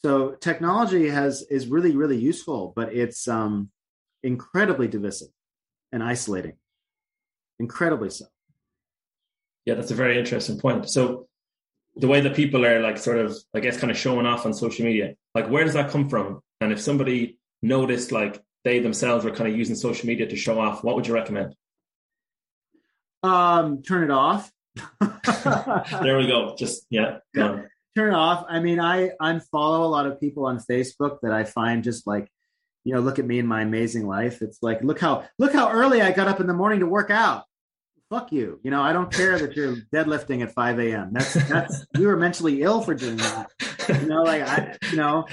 [0.03, 3.71] So technology has is really, really useful, but it's um,
[4.25, 5.29] incredibly divisive
[5.93, 6.55] and isolating.
[7.61, 8.25] Incredibly so.
[9.67, 10.91] Yeah, that's a very interesting point.
[10.91, 11.29] So
[11.95, 14.53] the way that people are like sort of, I guess, kind of showing off on
[14.53, 16.41] social media, like where does that come from?
[16.61, 20.59] And if somebody noticed like they themselves were kind of using social media to show
[20.59, 21.55] off, what would you recommend?
[23.23, 24.51] Um, turn it off.
[26.03, 26.55] there we go.
[26.57, 28.45] Just yeah, turn off.
[28.49, 32.31] I mean, I unfollow a lot of people on Facebook that I find just like,
[32.85, 34.43] you know, look at me and my amazing life.
[34.43, 37.11] It's like, look how look how early I got up in the morning to work
[37.11, 37.45] out.
[38.09, 38.59] Fuck you.
[38.65, 41.11] You know, I don't care that you're deadlifting at 5 a.m.
[41.13, 43.51] That's that's you were mentally ill for doing that.
[43.89, 45.27] You know, like I, you know,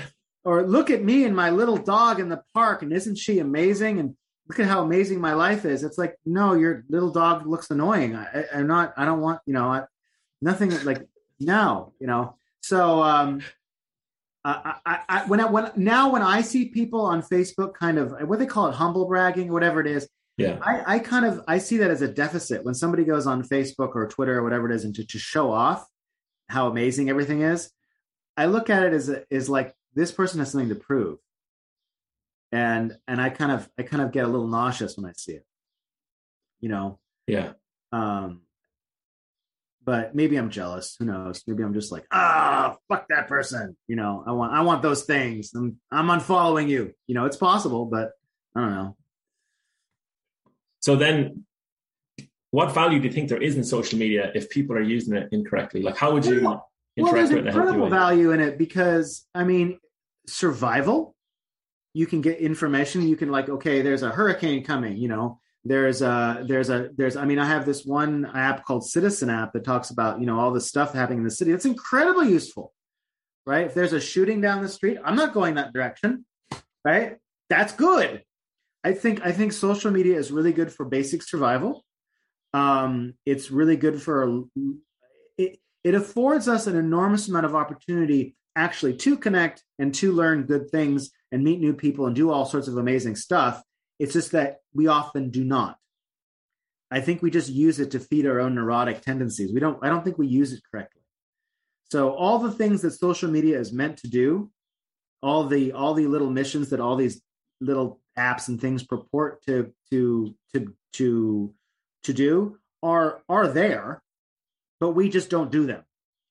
[0.44, 4.00] or look at me and my little dog in the park, and isn't she amazing?
[4.00, 4.16] And
[4.48, 5.84] look at how amazing my life is.
[5.84, 8.16] It's like, no, your little dog looks annoying.
[8.16, 9.84] I, am not, I don't want, you know, I,
[10.42, 11.06] nothing like,
[11.40, 12.36] no, you know.
[12.62, 13.42] So, um,
[14.46, 18.14] I, I, I, when I, when now when I see people on Facebook, kind of
[18.28, 20.08] what they call it, humble bragging, whatever it is.
[20.38, 20.60] Yeah.
[20.62, 23.96] I, I kind of I see that as a deficit when somebody goes on Facebook
[23.96, 25.86] or Twitter or whatever it is, and to, to show off
[26.48, 27.70] how amazing everything is.
[28.38, 31.18] I look at it as a, as like this person has something to prove
[32.52, 35.34] and and I kind of I kind of get a little nauseous when I see
[35.34, 35.46] it.
[36.60, 37.00] You know.
[37.28, 37.54] Yeah.
[37.92, 38.42] Um.
[39.84, 40.98] But maybe I'm jealous.
[41.00, 41.44] Who knows?
[41.48, 43.78] Maybe I'm just like, ah, fuck that person.
[43.88, 45.52] You know, I want I want those things.
[45.56, 46.94] I'm I'm unfollowing you.
[47.08, 48.12] You know, it's possible, but
[48.56, 48.98] I don't know.
[50.82, 51.46] So then,
[52.52, 55.30] what value do you think there is in social media if people are using it
[55.32, 55.82] incorrectly?
[55.82, 58.58] Like, how would you well, interact there's with in a healthy incredible value in it
[58.58, 59.80] because I mean,
[60.28, 61.16] survival.
[61.98, 63.08] You can get information.
[63.08, 64.98] You can like, okay, there's a hurricane coming.
[64.98, 67.16] You know, there's a there's a there's.
[67.16, 70.40] I mean, I have this one app called Citizen app that talks about you know
[70.40, 71.52] all the stuff happening in the city.
[71.52, 72.72] It's incredibly useful,
[73.48, 73.66] right?
[73.66, 76.24] If there's a shooting down the street, I'm not going that direction,
[76.86, 77.18] right?
[77.50, 78.22] That's good.
[78.84, 81.84] I think I think social media is really good for basic survival.
[82.54, 84.44] Um, it's really good for
[85.38, 85.60] it.
[85.84, 90.70] It affords us an enormous amount of opportunity actually to connect and to learn good
[90.70, 93.62] things and meet new people and do all sorts of amazing stuff.
[94.00, 95.78] It's just that we often do not.
[96.90, 99.54] I think we just use it to feed our own neurotic tendencies.
[99.54, 99.78] We don't.
[99.84, 101.02] I don't think we use it correctly.
[101.92, 104.50] So all the things that social media is meant to do,
[105.22, 107.22] all the all the little missions that all these
[107.60, 111.54] little apps and things purport to to to to
[112.04, 114.02] to do are are there,
[114.80, 115.84] but we just don't do them.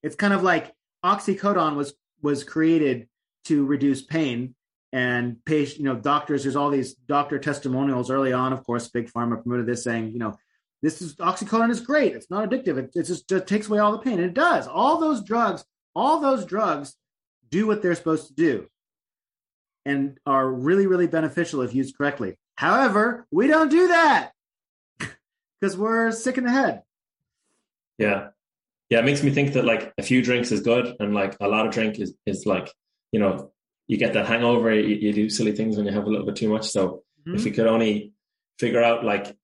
[0.03, 0.73] It's kind of like
[1.05, 3.09] oxycodone was was created
[3.45, 4.55] to reduce pain
[4.97, 6.43] and patient, you know, doctors.
[6.43, 8.55] There's all these doctor testimonials early on.
[8.55, 10.39] Of course, big pharma promoted this, saying, you know,
[10.81, 12.15] this is oxycodone is great.
[12.15, 12.79] It's not addictive.
[12.79, 14.15] It, it just, just takes away all the pain.
[14.15, 14.67] And it does.
[14.67, 16.95] All those drugs, all those drugs
[17.51, 18.69] do what they're supposed to do
[19.85, 22.39] and are really, really beneficial if used correctly.
[22.55, 24.33] However, we don't do that
[25.61, 26.85] because we're sick in the head.
[27.99, 28.29] Yeah.
[28.89, 29.01] Yeah.
[29.01, 31.67] It makes me think that like a few drinks is good and like a lot
[31.67, 32.73] of drink is, is like,
[33.13, 33.53] you know,
[33.87, 36.37] you get that hangover, you, you do silly things when you have a little bit
[36.37, 36.69] too much.
[36.69, 37.35] So Mhm.
[37.37, 38.13] if we could only
[38.59, 39.37] figure out like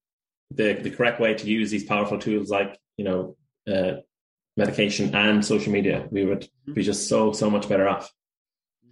[0.51, 4.01] the, the correct way to use these powerful tools like, you know, uh,
[4.57, 8.13] medication and social media, we would be just so, so much better off.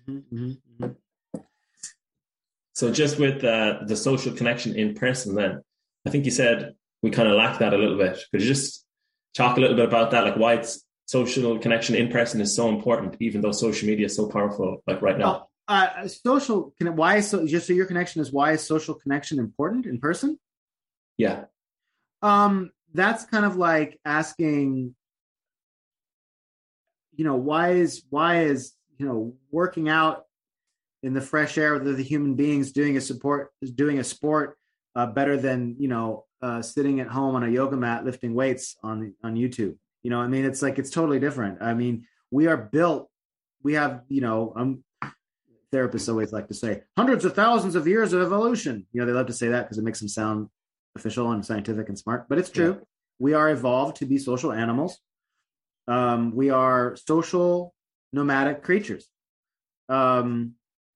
[0.08, 0.96] Mhm, mhm, mhm.
[2.74, 5.62] So just with uh, the social connection in person, then
[6.06, 8.18] I think you said we kind of lack that a little bit.
[8.30, 8.86] Could you just
[9.34, 12.68] talk a little bit about that, like why it's social connection in person is so
[12.68, 15.24] important, even though social media is so powerful, like right now?
[15.24, 16.72] Well, uh, social.
[16.78, 17.46] Can, why is so?
[17.46, 20.38] Just so your connection is why is social connection important in person?
[21.16, 21.44] Yeah,
[22.22, 24.94] Um, that's kind of like asking,
[27.14, 30.24] you know, why is why is you know working out
[31.02, 34.58] in the fresh air with the human beings doing a support doing a sport
[34.94, 38.76] uh, better than you know uh, sitting at home on a yoga mat lifting weights
[38.82, 39.76] on on YouTube.
[40.02, 41.62] You know, I mean, it's like it's totally different.
[41.62, 43.10] I mean, we are built.
[43.62, 44.84] We have, you know, um,
[45.72, 48.86] therapists always like to say hundreds of thousands of years of evolution.
[48.92, 50.48] You know, they love to say that because it makes them sound
[50.96, 52.72] official and scientific and smart, but it's true.
[52.78, 52.84] Yeah.
[53.18, 54.98] We are evolved to be social animals.
[55.86, 57.74] Um, we are social
[58.12, 59.06] nomadic creatures.
[59.88, 60.54] Um,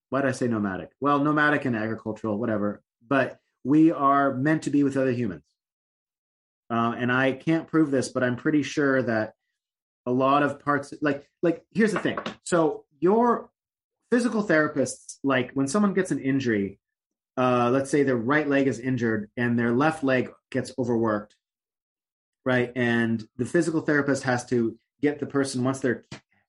[0.09, 0.89] why did I say nomadic?
[0.99, 2.81] Well, nomadic and agricultural, whatever.
[3.07, 5.43] But we are meant to be with other humans.
[6.69, 9.33] Uh, and I can't prove this, but I'm pretty sure that
[10.05, 12.17] a lot of parts, like, like here's the thing.
[12.43, 13.49] So your
[14.11, 16.79] physical therapists, like when someone gets an injury,
[17.37, 21.35] uh, let's say their right leg is injured and their left leg gets overworked,
[22.45, 22.71] right?
[22.75, 26.05] And the physical therapist has to get the person once they're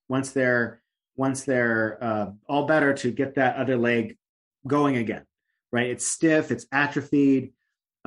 [0.07, 0.81] once they're
[1.15, 4.17] once they're uh, all better to get that other leg
[4.65, 5.25] going again,
[5.71, 5.89] right?
[5.89, 7.53] It's stiff, it's atrophied.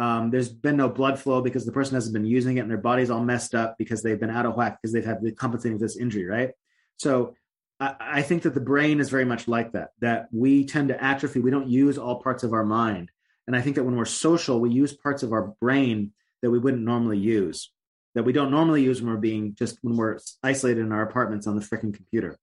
[0.01, 2.79] Um, there's been no blood flow because the person hasn't been using it, and their
[2.79, 5.79] body's all messed up because they've been out of whack because they've had the compensating
[5.79, 6.53] for this injury, right?
[6.97, 7.35] So
[7.79, 9.91] I, I think that the brain is very much like that.
[10.01, 11.41] That we tend to atrophy.
[11.41, 13.11] We don't use all parts of our mind,
[13.47, 16.59] and I think that when we're social, we use parts of our brain that we
[16.59, 17.71] wouldn't normally use,
[18.15, 21.47] that we don't normally use when we're being just when we're isolated in our apartments
[21.47, 22.39] on the freaking computer.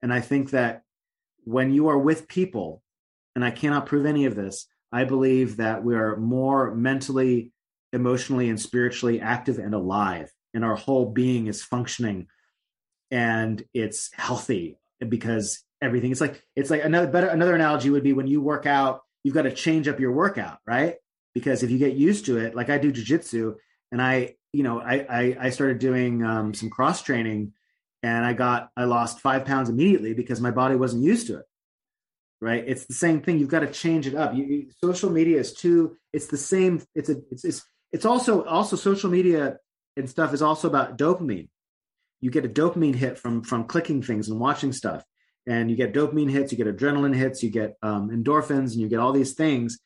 [0.00, 0.82] And I think that
[1.42, 2.84] when you are with people,
[3.34, 7.52] and I cannot prove any of this, I believe that we are more mentally,
[7.92, 12.26] emotionally, and spiritually active and alive, and our whole being is functioning
[13.10, 18.12] and it's healthy because everything it's like it's like another better another analogy would be
[18.12, 20.96] when you work out you've got to change up your workout right?
[21.34, 23.56] Because if you get used to it like i do jiu-jitsu
[23.92, 27.52] and i you know i i, I started doing um, some cross training
[28.02, 31.44] and i got i lost five pounds immediately because my body wasn't used to it
[32.40, 32.64] right?
[32.66, 33.38] It's the same thing.
[33.38, 34.34] You've got to change it up.
[34.34, 38.44] You, you, social media is too it's the same it's a it's, it's it's also
[38.44, 39.58] also social media
[39.96, 41.48] and stuff is also about dopamine.
[42.20, 45.04] You get a dopamine hit from from clicking things and watching stuff.
[45.46, 48.88] And you get dopamine hits you get adrenaline hits you get um, endorphins and you
[48.88, 49.78] get all these things.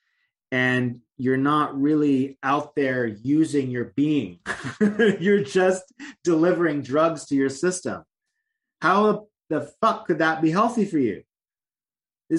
[0.52, 4.38] And you're not really out there using your being.
[4.80, 5.82] You're just
[6.22, 8.04] delivering drugs to your system.
[8.80, 11.24] How the fuck could that be healthy for you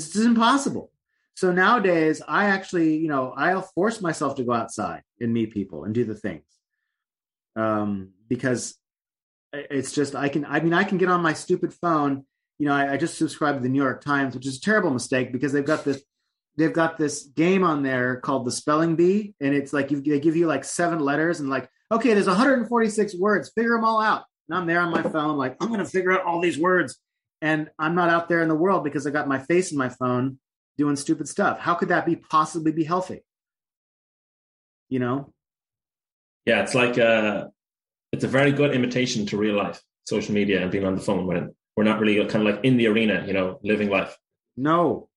[0.03, 0.91] this is impossible.
[1.37, 5.83] So nowadays i actually you know i'll force myself to go outside and meet people
[5.83, 6.43] and do the things.
[7.55, 8.75] Um, because
[9.69, 12.25] it's just I can I mean I can get on my stupid phone.
[12.57, 14.91] You know, I, I just subscribed to the New York Times, which is a terrible
[14.91, 16.03] mistake because they've got this
[16.57, 20.19] they've got this game on there called the spelling bee, and it's like you, they
[20.19, 24.23] give you like seven letters and like okay, there's 146 words, figure them all out.
[24.49, 26.97] And I'm there on my phone, like I'm gonna figure out all these words,
[27.41, 29.89] and I'm not out there in the world because I got my face in my
[29.89, 30.39] phone
[30.77, 31.59] doing stupid stuff.
[31.59, 33.23] How could that be possibly be healthy?
[34.89, 35.33] You know?
[36.45, 37.47] Yeah, it's like uh
[38.11, 41.27] it's a very good imitation to real life, social media and being on the phone
[41.27, 44.17] when we're not really kind of like in the arena, you know, living life.
[44.55, 45.09] No,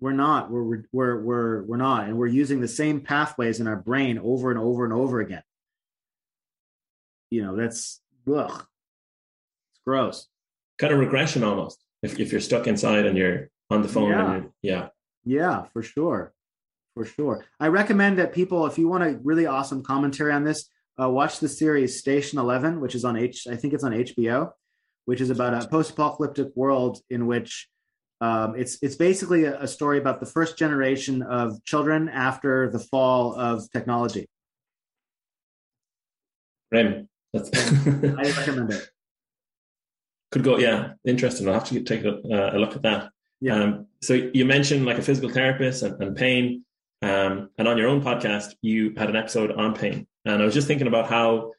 [0.00, 0.50] we're not.
[0.50, 4.50] We're we're we're we're not, and we're using the same pathways in our brain over
[4.50, 5.42] and over and over again.
[7.30, 8.00] You know, that's
[8.32, 8.66] ugh.
[9.72, 10.26] It's gross.
[10.80, 11.84] Kind of regression almost.
[12.02, 14.40] If if you're stuck inside and you're on the phone, Yeah.
[14.62, 14.88] yeah,
[15.24, 16.32] Yeah, for sure.
[16.94, 17.44] For sure.
[17.60, 21.38] I recommend that people, if you want a really awesome commentary on this, uh, watch
[21.38, 24.52] the series Station 11, which is on H, I think it's on HBO,
[25.04, 27.68] which is about a post apocalyptic world in which
[28.22, 32.78] um, it's, it's basically a, a story about the first generation of children after the
[32.78, 34.28] fall of technology.
[36.72, 37.08] Rim.
[37.34, 38.88] That's I recommend it.
[40.30, 40.58] Could go.
[40.58, 41.48] Yeah, interesting.
[41.48, 43.10] I'll have to take a, uh, a look at that.
[43.40, 43.62] Yeah.
[43.62, 46.64] Um, so you mentioned like a physical therapist and, and pain,
[47.02, 50.54] um, and on your own podcast you had an episode on pain, and I was
[50.54, 51.52] just thinking about how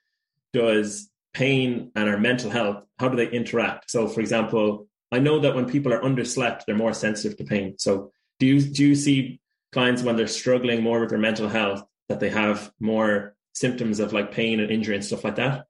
[0.53, 3.89] does pain and our mental health how do they interact?
[3.89, 7.75] So, for example, I know that when people are underslept, they're more sensitive to pain.
[7.79, 11.83] So, do you do you see clients when they're struggling more with their mental health
[12.09, 15.65] that they have more symptoms of like pain and injury and stuff like that?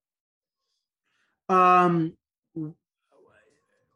[1.48, 2.18] Um,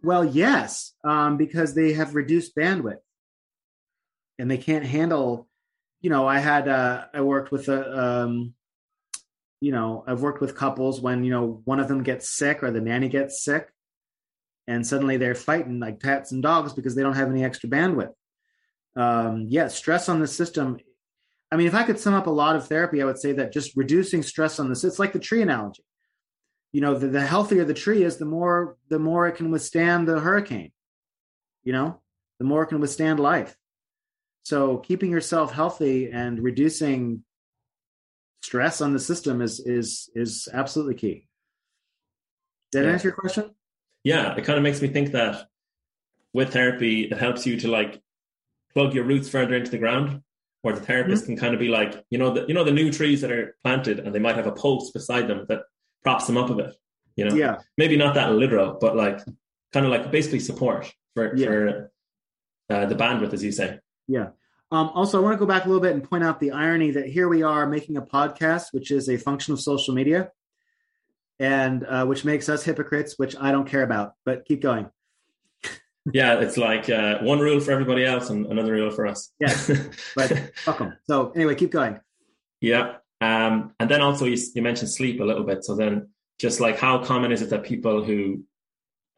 [0.05, 2.99] well, yes, um, because they have reduced bandwidth,
[4.37, 5.47] and they can't handle.
[6.01, 8.53] You know, I had uh, I worked with a, um,
[9.59, 12.69] you know, I've worked with couples when you know one of them gets sick or
[12.69, 13.67] the nanny gets sick,
[14.67, 18.13] and suddenly they're fighting like cats and dogs because they don't have any extra bandwidth.
[18.95, 20.77] Um, yeah, stress on the system.
[21.51, 23.51] I mean, if I could sum up a lot of therapy, I would say that
[23.51, 24.83] just reducing stress on this.
[24.83, 25.83] It's like the tree analogy
[26.75, 30.07] you know the, the healthier the tree is the more the more it can withstand
[30.07, 30.71] the hurricane
[31.63, 31.89] you know
[32.39, 33.55] the more it can withstand life
[34.43, 37.23] so keeping yourself healthy and reducing
[38.41, 41.27] stress on the system is is is absolutely key
[42.71, 42.93] did that Yeah.
[42.93, 43.45] answer your question
[44.03, 45.47] yeah, it kind of makes me think that
[46.31, 47.99] with therapy, it helps you to like
[48.71, 50.21] plug your roots further into the ground.
[50.61, 51.33] Or the therapist Mm-hmm.
[51.33, 53.55] can kind of be like, you know, the you know the new trees that are
[53.63, 55.61] planted, and they might have a post beside them that
[56.05, 56.73] props them up a bit.
[57.17, 59.19] You know, yeah maybe not that literal, but like
[59.73, 61.47] kind of like basically support for Yeah.
[61.47, 61.91] for
[62.69, 63.79] uh, the bandwidth, as you say.
[64.07, 64.29] Yeah.
[64.71, 66.91] Um, also, I want to go back a little bit and point out the irony
[66.91, 70.31] that here we are making a podcast, which is a function of social media,
[71.39, 74.13] and uh, which makes us hypocrites, which I don't care about.
[74.25, 74.89] But keep going.
[76.13, 79.31] Yeah, it's like uh, one rule for everybody else and another rule for us.
[79.39, 79.51] Yeah,
[80.15, 80.95] but fuck them.
[81.07, 81.99] So anyway, keep going.
[82.61, 82.97] Yeah.
[83.21, 85.63] Um, and then also you, you mentioned sleep a little bit.
[85.63, 88.43] So then just like how common is it that people who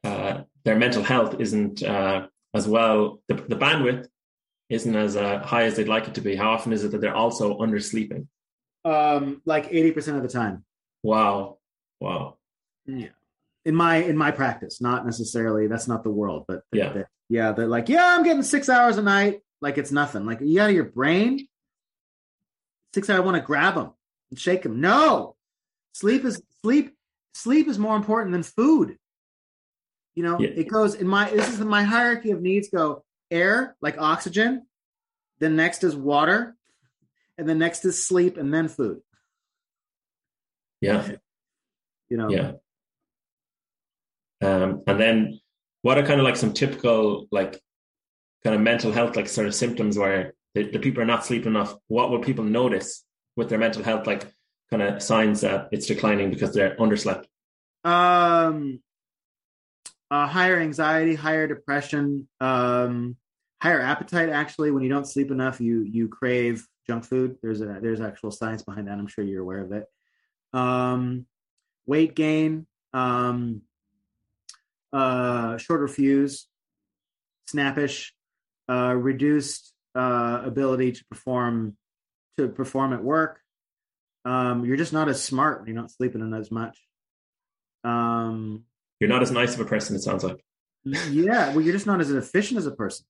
[0.03, 4.07] uh, their mental health isn't uh, as well, the, the bandwidth
[4.69, 6.35] isn't as uh, high as they'd like it to be.
[6.35, 8.27] How often is it that they're also undersleeping?
[8.85, 10.63] Um, like eighty percent of the time.
[11.03, 11.57] Wow.
[11.99, 12.37] Wow.
[12.85, 13.07] Yeah.
[13.65, 15.67] In my in my practice, not necessarily.
[15.67, 16.93] That's not the world, but Yeah.
[16.93, 17.51] they're- yeah.
[17.51, 19.41] They're like, yeah, I'm getting six hours a night.
[19.59, 20.25] Like it's nothing.
[20.25, 21.47] Like you out of your brain.
[22.93, 23.19] Six hours.
[23.19, 23.91] I want to grab them
[24.31, 24.81] and shake them.
[24.81, 25.35] No,
[25.93, 26.95] sleep is sleep.
[27.33, 28.97] Sleep is more important than food.
[30.15, 30.49] You know, Yeah.
[30.49, 31.29] it goes in my.
[31.29, 32.69] This is my hierarchy of needs.
[32.69, 34.65] Go air, like oxygen.
[35.39, 36.55] Then next is water,
[37.37, 39.01] and then next is sleep, and then food.
[40.81, 41.07] Yeah.
[42.09, 42.29] You know.
[42.29, 42.53] Yeah.
[44.41, 45.39] Um, and then
[45.81, 47.61] what are kind of like some typical like
[48.43, 51.51] kind of mental health like sort of symptoms where the, the people are not sleeping
[51.51, 51.75] enough?
[51.87, 53.03] What will people notice
[53.35, 54.25] with their mental health like
[54.71, 57.25] kind of signs that it's declining because they're underslept?
[57.83, 58.81] Um,
[60.09, 63.17] uh, higher anxiety, higher depression, um,
[63.61, 64.29] higher appetite.
[64.29, 67.37] Actually, when you don't sleep enough, you you crave junk food.
[67.43, 68.97] There's a there's actual science behind that.
[68.97, 69.85] I'm sure you're aware of it.
[70.53, 71.27] Um,
[71.85, 73.61] weight gain, um,
[74.91, 76.47] uh, shorter fuse,
[77.45, 78.13] snappish,
[78.67, 81.75] uh, reduced uh, ability to perform
[82.37, 83.39] to perform at work.
[84.25, 86.77] Um, you're just not as smart when you're not sleeping in as much.
[87.83, 88.65] Um,
[88.99, 90.43] You're not as nice of a person, it sounds like.
[90.83, 93.05] yeah, well, you're just not as efficient as a person.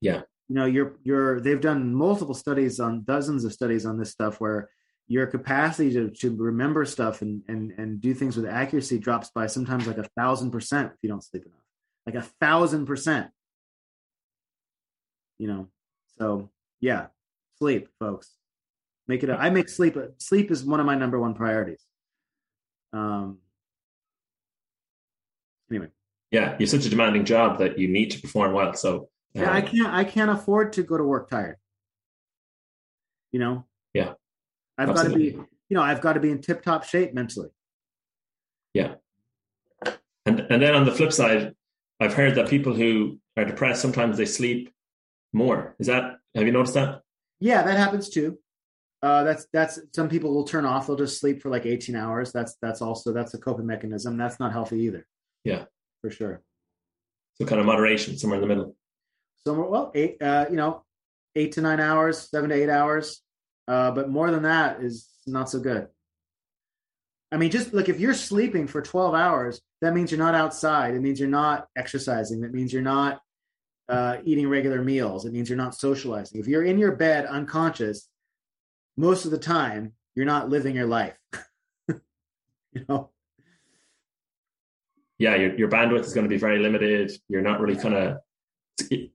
[0.00, 0.22] Yeah.
[0.48, 1.40] You know, you're you're.
[1.40, 4.70] They've done multiple studies on dozens of studies on this stuff where
[5.08, 9.46] your capacity to, to remember stuff and, and and do things with accuracy drops by
[9.46, 11.60] sometimes like a thousand percent if you don't sleep enough
[12.06, 13.28] like a thousand percent
[15.38, 15.68] you know
[16.18, 16.50] so
[16.80, 17.06] yeah
[17.58, 18.30] sleep folks.
[19.08, 21.84] Make it a, i make sleep sleep is one of my number one priorities.
[22.92, 23.38] Um
[25.70, 25.88] anyway.
[26.30, 29.52] Yeah you're such a demanding job that you need to perform well so uh, yeah
[29.52, 31.56] i can't i can't afford to go to work tired.
[33.32, 33.64] You know?
[33.94, 34.14] Yeah.
[34.78, 37.50] I've got to be you know i've got to be in tip top shape mentally.
[38.74, 38.94] Yeah.
[40.26, 41.54] And and then on the flip side
[42.00, 44.72] i've heard that people who are depressed sometimes they sleep
[45.36, 45.76] more.
[45.78, 47.02] Is that have you noticed that?
[47.38, 48.38] Yeah that happens too.
[49.02, 52.32] Uh, that's that's some people will turn off they'll just sleep for like 18 hours.
[52.32, 54.16] That's that's also that's a coping mechanism.
[54.16, 55.06] That's not healthy either.
[55.44, 55.64] Yeah.
[56.00, 56.42] For sure.
[57.34, 58.76] So kind of moderation somewhere in the middle.
[59.44, 60.84] Somewhere well eight uh, you know
[61.36, 63.20] eight to nine hours seven to eight hours.
[63.68, 65.88] Uh, but more than that is not so good.
[67.30, 70.94] I mean just like if you're sleeping for 12 hours that means you're not outside.
[70.94, 72.40] It means you're not exercising.
[72.40, 73.20] That means you're not
[73.88, 75.24] uh, eating regular meals.
[75.24, 76.40] It means you're not socializing.
[76.40, 78.08] If you're in your bed unconscious
[78.96, 81.16] most of the time you're not living your life.
[82.72, 83.10] You know?
[85.16, 87.10] Yeah your, your bandwidth is going to be very limited.
[87.26, 88.18] You're not really kind of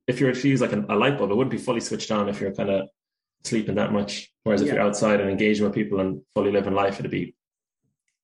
[0.08, 2.28] if you're to use like a, a, light bulb it wouldn't be fully switched on
[2.28, 2.90] if you're kind of
[3.44, 4.34] sleeping that much.
[4.46, 4.74] Whereas if yeah.
[4.74, 7.36] you're outside and engaging with people and fully living life it'd be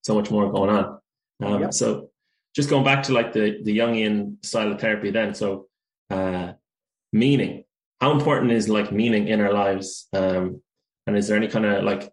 [0.02, 1.00] so much more going on.
[1.44, 1.74] Um, yep.
[1.76, 2.10] so
[2.56, 5.36] just going back to like the the jungian style of therapy then.
[5.36, 5.68] So
[6.10, 6.54] uh,
[7.12, 7.64] meaning
[8.02, 10.62] how important is like meaning in our lives um,
[11.06, 12.12] and is there any kind of like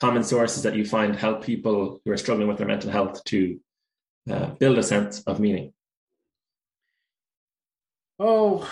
[0.00, 3.58] common sources that you find help people who are struggling with their mental health to
[4.30, 5.72] uh, build a sense of meaning?
[8.18, 8.68] Oh,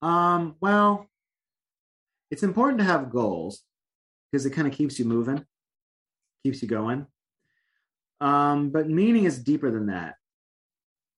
[0.00, 1.06] um, well,
[2.30, 3.62] it's important to have goals
[4.30, 5.44] because it kind of keeps you moving,
[6.42, 7.06] keeps you going.
[8.20, 10.14] Um, but meaning is deeper than that.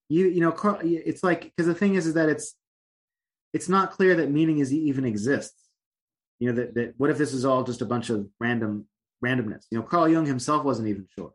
[0.09, 2.55] You you know, it's like because the thing is is that it's
[3.53, 5.69] it's not clear that meaning is even exists.
[6.39, 8.87] You know that, that what if this is all just a bunch of random
[9.25, 9.65] randomness?
[9.71, 11.33] You know carl jung himself wasn't even sure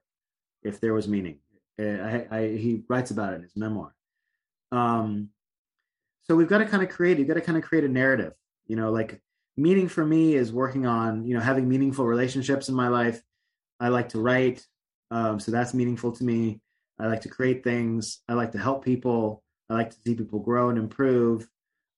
[0.63, 1.39] if there was meaning.
[1.79, 3.95] Uh, I, I, he writes about it in his memoir.
[4.71, 5.29] Um,
[6.23, 8.33] so we've got to kind of create you've got to kind of create a narrative.
[8.67, 9.21] You know like
[9.57, 13.21] meaning for me is working on you know having meaningful relationships in my life.
[13.79, 14.65] I like to write
[15.11, 16.61] um, so that's meaningful to me
[16.99, 20.39] i like to create things i like to help people i like to see people
[20.39, 21.47] grow and improve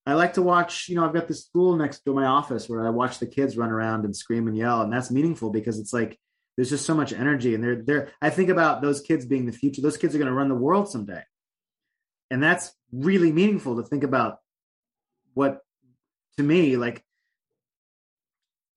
[0.06, 2.86] I like to watch, you know, I've got this school next to my office where
[2.86, 4.82] I watch the kids run around and scream and yell.
[4.82, 6.20] And that's meaningful because it's like
[6.56, 7.54] there's just so much energy.
[7.54, 9.82] And they're they're I think about those kids being the future.
[9.82, 11.24] Those kids are gonna run the world someday.
[12.32, 14.40] And that's really meaningful to think about
[15.34, 15.60] what
[16.38, 17.04] to me, like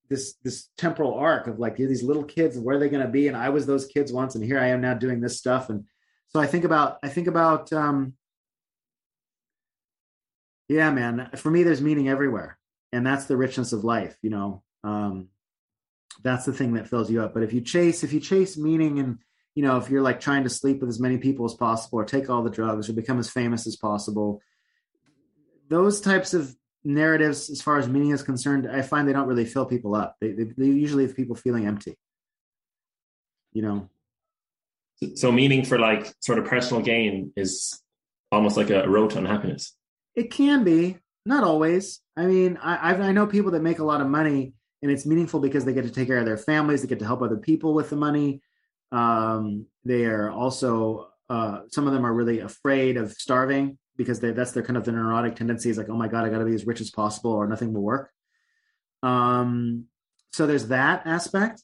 [0.09, 3.27] this this temporal arc of like these little kids where are they gonna be?
[3.27, 5.71] And I was those kids once and here I am now doing this stuff.
[5.71, 5.85] And
[6.35, 8.13] so I think about I think about um
[10.67, 12.59] yeah man for me there's meaning everywhere
[12.91, 15.29] and that's the richness of life you know um
[16.23, 17.33] that's the thing that fills you up.
[17.33, 19.19] But if you chase if you chase meaning and
[19.53, 22.03] you know if you're like trying to sleep with as many people as possible or
[22.03, 24.41] take all the drugs or become as famous as possible
[25.69, 29.45] those types of narratives as far as meaning is concerned i find they don't really
[29.45, 30.17] fill people up.
[30.19, 31.97] They, they, they usually have people feeling empty.
[33.53, 33.89] You know
[35.15, 37.81] so meaning for like sort of personal gain is
[38.31, 39.75] almost like a road to unhappiness
[40.15, 42.01] it can be, not always.
[42.17, 45.39] I mean, I i know people that make a lot of money, and it's meaningful
[45.39, 47.73] because they get to take care of their families, they get to help other people
[47.73, 48.41] with the money.
[48.91, 54.31] Um, they are also uh, some of them are really afraid of starving because they,
[54.31, 56.45] that's their kind of the neurotic tendency is like, oh my god, I got to
[56.45, 58.11] be as rich as possible, or nothing will work.
[59.03, 59.85] Um,
[60.31, 61.61] so there's that aspect,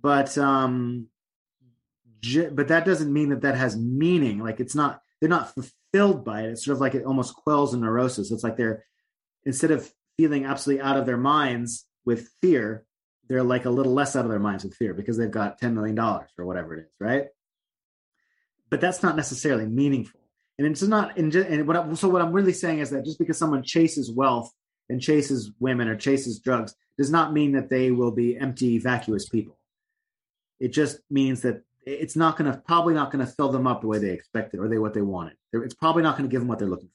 [0.00, 1.08] but um,
[2.52, 4.38] but that doesn't mean that that has meaning.
[4.38, 6.50] Like it's not they're not fulfilled by it.
[6.50, 8.30] It's sort of like it almost quells a neurosis.
[8.30, 8.84] It's like they're
[9.44, 12.84] instead of feeling absolutely out of their minds with fear,
[13.28, 15.72] they're like a little less out of their minds with fear because they've got $10
[15.72, 17.26] million or whatever it is, right?
[18.70, 20.20] But that's not necessarily meaningful.
[20.58, 23.38] And it's not, and what I, so what I'm really saying is that just because
[23.38, 24.52] someone chases wealth
[24.88, 29.28] and chases women or chases drugs does not mean that they will be empty, vacuous
[29.28, 29.58] people.
[30.60, 33.80] It just means that it's not going to probably not going to fill them up
[33.80, 35.36] the way they expected or they what they wanted.
[35.52, 36.94] It's probably not going to give them what they're looking for.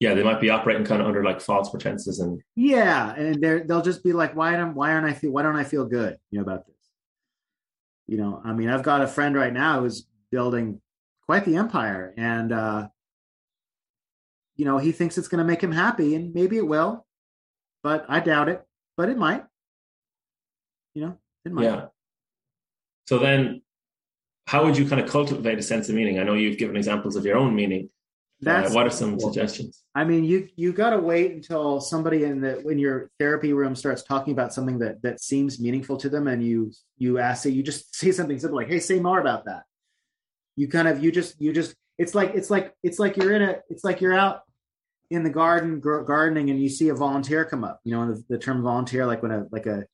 [0.00, 3.60] Yeah, they might be operating kind of under like false pretenses and yeah, and they
[3.60, 6.16] they'll just be like, why don't why aren't I feel why don't I feel good
[6.30, 6.76] you know about this?
[8.06, 10.80] You know, I mean, I've got a friend right now who's building
[11.26, 12.88] quite the empire, and uh,
[14.56, 17.06] you know, he thinks it's going to make him happy, and maybe it will,
[17.82, 18.62] but I doubt it.
[18.96, 19.44] But it might
[20.94, 21.64] You know, it might.
[21.64, 21.86] Yeah.
[23.10, 23.62] So then,
[24.46, 26.20] how would you kind of cultivate a sense of meaning?
[26.20, 27.90] I know you've given examples of your own meaning.
[28.40, 29.32] That's uh, what are some cool.
[29.32, 29.82] suggestions?
[29.96, 33.74] I mean, you you got to wait until somebody in the in your therapy room
[33.74, 37.50] starts talking about something that that seems meaningful to them, and you you ask it.
[37.50, 39.64] you just say something simple like, "Hey, say more about that."
[40.54, 43.42] You kind of you just you just it's like it's like it's like you're in
[43.42, 44.42] a it's like you're out
[45.10, 47.80] in the garden gr- gardening and you see a volunteer come up.
[47.82, 49.84] You know, the, the term volunteer, like when a like a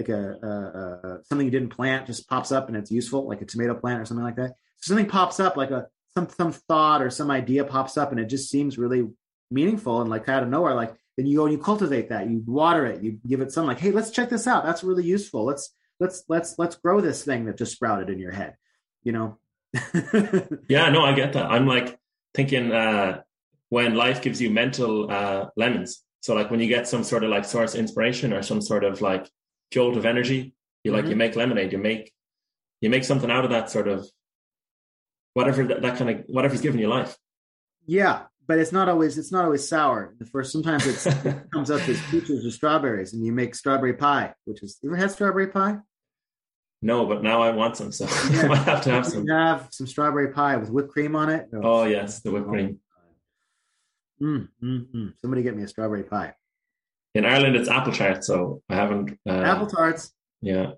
[0.00, 3.42] like a, uh, uh, something you didn't plant just pops up and it's useful, like
[3.42, 4.54] a tomato plant or something like that.
[4.78, 8.18] So something pops up, like a some some thought or some idea pops up, and
[8.20, 9.06] it just seems really
[9.50, 10.74] meaningful and like out of nowhere.
[10.74, 13.66] Like then you go and you cultivate that, you water it, you give it some
[13.66, 14.64] like, hey, let's check this out.
[14.64, 15.44] That's really useful.
[15.44, 18.56] Let's let's let's let's grow this thing that just sprouted in your head.
[19.02, 19.38] You know.
[20.68, 21.50] Yeah, no, I get that.
[21.50, 21.98] I'm like
[22.34, 23.22] thinking uh,
[23.68, 26.02] when life gives you mental uh, lemons.
[26.22, 29.00] So like when you get some sort of like source inspiration or some sort of
[29.00, 29.28] like
[29.70, 30.54] jolt of energy,
[30.84, 31.10] you like Mhm.
[31.10, 31.72] you make lemonade.
[31.72, 32.12] You make
[32.80, 34.06] you make something out of that sort of
[35.34, 37.16] whatever that, that kind of whatever's giving you life.
[37.86, 40.14] Yeah, but it's not always it's not always sour.
[40.18, 43.94] The first sometimes it's, it comes up as peaches or strawberries, and you make strawberry
[43.94, 45.78] pie, which is you ever had strawberry pie?
[46.82, 48.42] No, but now I want some, so Yeah.
[48.42, 49.24] I might have to have some.
[49.26, 51.48] You have some strawberry pie with whipped cream on it.
[51.52, 52.80] Oh yes, the whipped cream.
[54.22, 55.12] Mm, mm, mm.
[55.20, 56.34] Somebody get me a strawberry pie.
[57.14, 59.18] In Ireland, it's apple tart, so I haven't.
[59.28, 60.12] Uh, Apple tarts.
[60.40, 60.72] Yeah,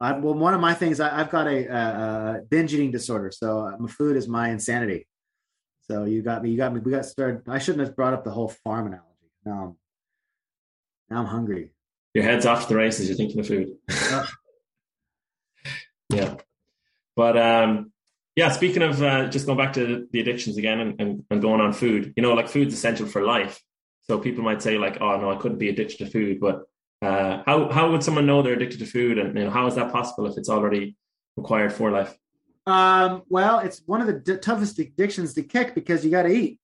[0.00, 3.30] I, well, one of my things I, I've got a, uh uh binge eating disorder,
[3.30, 5.06] so my food is my insanity.
[5.88, 6.50] So you got me.
[6.50, 6.80] You got me.
[6.80, 7.42] We got started.
[7.48, 9.06] I shouldn't have brought up the whole farm analogy.
[9.44, 9.76] Now, I'm,
[11.08, 11.70] now I'm hungry.
[12.12, 13.08] your head's off to the races.
[13.08, 13.76] You're thinking of food.
[13.88, 14.28] Ugh.
[16.10, 16.34] yeah,
[17.14, 17.92] but um,
[18.34, 18.50] yeah.
[18.50, 21.72] Speaking of uh, just going back to the addictions again and, and, and going on
[21.72, 23.62] food, you know, like food's essential for life.
[24.08, 26.62] So people might say like, "Oh no, I couldn't be addicted to food," but
[27.02, 29.74] uh, how how would someone know they're addicted to food, and you know, how is
[29.74, 30.96] that possible if it's already
[31.36, 32.16] required for life?
[32.66, 36.30] Um, well, it's one of the d- toughest addictions to kick because you got to
[36.30, 36.58] eat.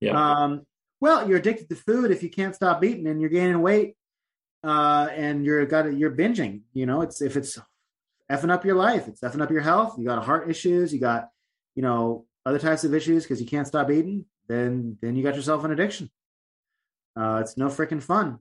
[0.00, 0.12] Yeah.
[0.12, 0.66] Um,
[1.00, 3.96] well, you're addicted to food if you can't stop eating and you're gaining weight,
[4.62, 6.62] uh, and you're got you're binging.
[6.72, 7.58] You know, it's if it's
[8.30, 9.96] effing up your life, it's effing up your health.
[9.98, 11.28] You got heart issues, you got
[11.74, 14.26] you know other types of issues because you can't stop eating.
[14.52, 16.10] Then then you got yourself an addiction.
[17.16, 18.38] Uh, it's no freaking fun.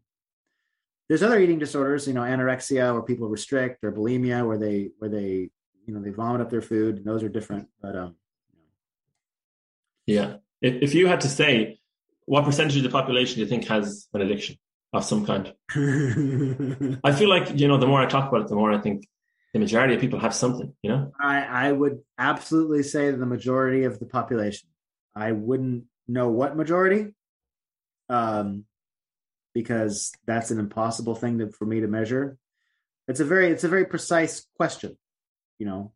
[1.07, 5.09] There's other eating disorders, you know, anorexia where people restrict, or bulimia where they where
[5.09, 5.49] they
[5.86, 6.97] you know they vomit up their food.
[6.97, 8.16] And those are different, but um,
[10.05, 10.38] Yeah.
[10.62, 11.80] If if you had to say,
[12.26, 14.57] what percentage of the population do you think has an addiction
[14.91, 15.53] of some kind?
[17.05, 19.07] I feel like you know, the more I talk about it, the more I think
[19.53, 20.74] the majority of people have something.
[20.84, 21.12] You know.
[21.18, 24.68] I I would absolutely say the majority of the population.
[25.16, 27.14] I wouldn't know what majority,
[28.10, 28.66] um,
[29.54, 32.38] because that's an impossible thing to, for me to measure.
[33.08, 34.97] It's a very it's a very precise question.
[35.60, 35.93] You know,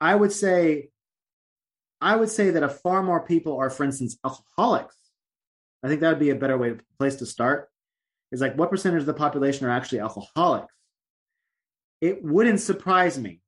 [0.00, 0.90] I would say,
[2.00, 4.96] I would say that a far more people are, for instance, alcoholics.
[5.82, 7.68] I think that would be a better way place to start.
[8.30, 10.74] Is like what percentage of the population are actually alcoholics?
[12.00, 13.40] It wouldn't surprise me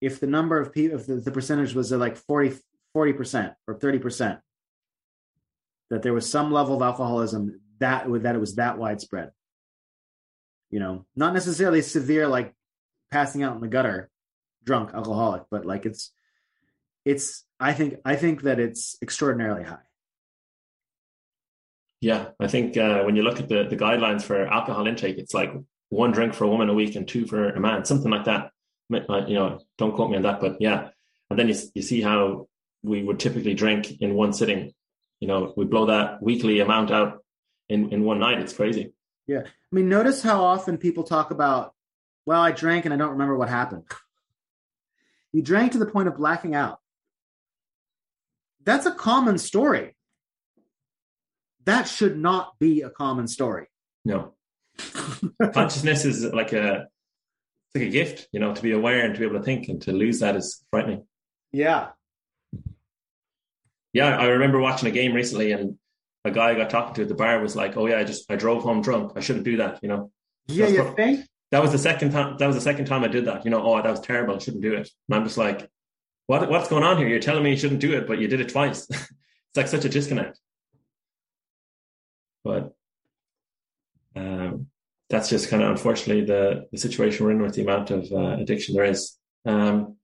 [0.00, 2.56] if the number of people, if the, the percentage was uh, like 40,
[2.96, 4.40] 40% or 30%,
[5.90, 9.30] that there was some level of alcoholism that that it was that widespread.
[10.70, 12.54] You know, not necessarily severe, like
[13.10, 14.10] passing out in the gutter,
[14.64, 16.10] drunk alcoholic, but like it's,
[17.04, 19.86] it's, I think, I think that it's extraordinarily high.
[22.00, 25.32] Yeah, I think uh, when you look at the, the guidelines for alcohol intake, it's
[25.32, 25.52] like
[25.90, 28.50] one drink for a woman a week and two for a man, something like that.
[28.92, 30.88] Uh, You know, don't quote me on that, but yeah.
[31.30, 32.48] And then you you see how
[32.82, 34.74] we would typically drink in one sitting.
[35.24, 37.24] You know, we blow that weekly amount out
[37.70, 38.40] in in one night.
[38.40, 38.92] It's crazy.
[39.26, 39.40] Yeah.
[39.46, 41.72] I mean, notice how often people talk about,
[42.26, 43.84] well, I drank and I don't remember what happened.
[45.32, 46.78] You drank to the point of blacking out.
[48.64, 49.96] That's a common story.
[51.64, 53.68] That should not be a common story.
[54.04, 54.34] No,
[55.54, 56.88] consciousness is like a
[57.74, 58.28] like a gift.
[58.30, 60.36] You know, to be aware and to be able to think, and to lose that
[60.36, 61.06] is frightening.
[61.50, 61.92] Yeah.
[63.94, 65.78] Yeah, I remember watching a game recently, and
[66.24, 68.30] a guy I got talking to at the bar was like, "Oh yeah, I just
[68.30, 69.12] I drove home drunk.
[69.16, 70.10] I shouldn't do that." You know,
[70.46, 71.26] Yeah, you think?
[71.52, 72.36] that was the second time.
[72.38, 73.44] That was the second time I did that.
[73.44, 74.34] You know, oh that was terrible.
[74.34, 74.90] I shouldn't do it.
[75.08, 75.70] And I'm just like,
[76.26, 77.06] what what's going on here?
[77.06, 78.86] You're telling me you shouldn't do it, but you did it twice.
[78.90, 80.40] it's like such a disconnect.
[82.42, 82.74] But
[84.16, 84.66] um,
[85.08, 88.40] that's just kind of unfortunately the the situation we're in with the amount of uh,
[88.42, 89.16] addiction there is.
[89.46, 89.96] Um,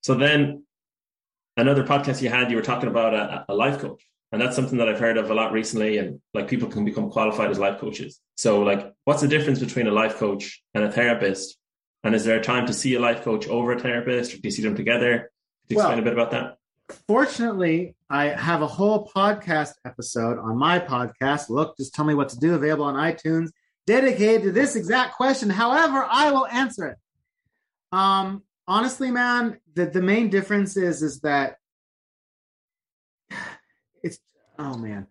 [0.00, 0.61] so then
[1.56, 4.02] another podcast you had, you were talking about a, a life coach.
[4.32, 5.98] and that's something that I've heard of a lot recently.
[5.98, 8.20] And like people can become qualified as life coaches.
[8.36, 11.58] So, like, what's the difference between a life coach and a therapist?
[12.04, 14.42] And is there a time to see a life coach over a therapist, or do
[14.44, 15.30] you see them together?
[15.68, 16.56] Could you Well- explain a bit about that?
[17.06, 21.48] Fortunately, I have a whole podcast episode on my podcast.
[21.48, 23.50] Look, just tell me what to do, available on iTunes,
[23.86, 25.48] dedicated to this exact question.
[25.48, 26.98] However, I will answer it.
[27.96, 31.56] Um, honestly, man, the, the main difference is is that
[34.02, 34.18] it's
[34.58, 35.06] oh man.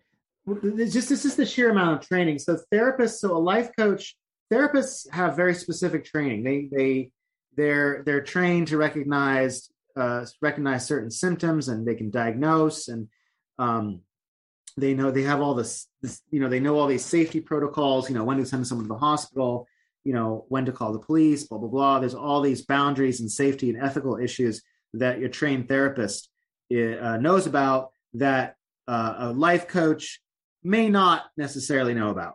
[0.46, 2.38] It's just this is the sheer amount of training.
[2.38, 4.16] So therapists, so a life coach,
[4.52, 6.42] therapists have very specific training.
[6.42, 7.10] They they
[7.56, 13.08] they're they're trained to recognize uh, recognize certain symptoms and they can diagnose and
[13.58, 14.00] um,
[14.76, 18.08] they know they have all this, this you know they know all these safety protocols
[18.08, 19.66] you know when to send someone to the hospital
[20.04, 21.98] you know when to call the police blah blah blah.
[21.98, 24.62] There's all these boundaries and safety and ethical issues
[24.94, 26.28] that your trained therapist
[26.72, 28.56] uh, knows about that
[28.88, 30.20] uh, a life coach
[30.62, 32.34] may not necessarily know about.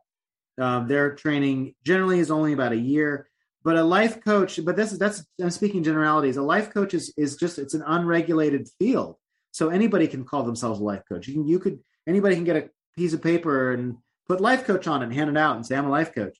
[0.59, 3.29] Um, their training generally is only about a year
[3.63, 6.37] but a life coach but this is that's i'm speaking generalities.
[6.37, 9.17] A life coach is is just it's an unregulated field.
[9.51, 11.27] So anybody can call themselves a life coach.
[11.27, 13.97] You can you could anybody can get a piece of paper and
[14.27, 16.37] put life coach on it and hand it out and say i'm a life coach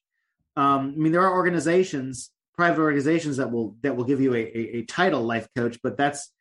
[0.58, 4.39] um, i mean there are organizations private organizations that will that will give you a,
[4.39, 6.32] a, a title life coach but that's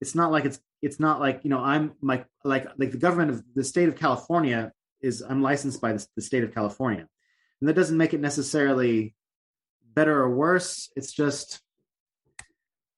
[0.00, 3.30] it's not like it's it's not like you know i'm like like like the government
[3.30, 7.06] of the state of california is i'm licensed by the, the state of california
[7.60, 9.14] and that doesn't make it necessarily
[9.94, 10.90] better or worse.
[10.94, 11.60] It's just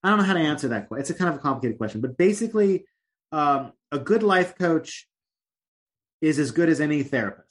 [0.03, 0.89] I don't know how to answer that.
[0.89, 1.01] question.
[1.01, 2.85] It's a kind of a complicated question, but basically,
[3.33, 5.07] um, a good life coach
[6.21, 7.50] is as good as any therapist,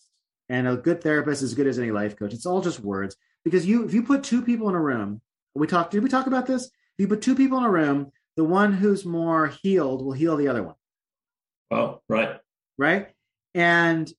[0.49, 2.33] and a good therapist is as good as any life coach.
[2.33, 5.21] It's all just words because you if you put two people in a room,
[5.55, 5.91] we talked.
[5.91, 6.65] Did we talk about this?
[6.65, 6.71] If
[7.03, 10.47] you put two people in a room, the one who's more healed will heal the
[10.47, 10.75] other one,
[11.71, 12.37] Oh, right.
[12.77, 13.09] right?
[13.53, 14.11] And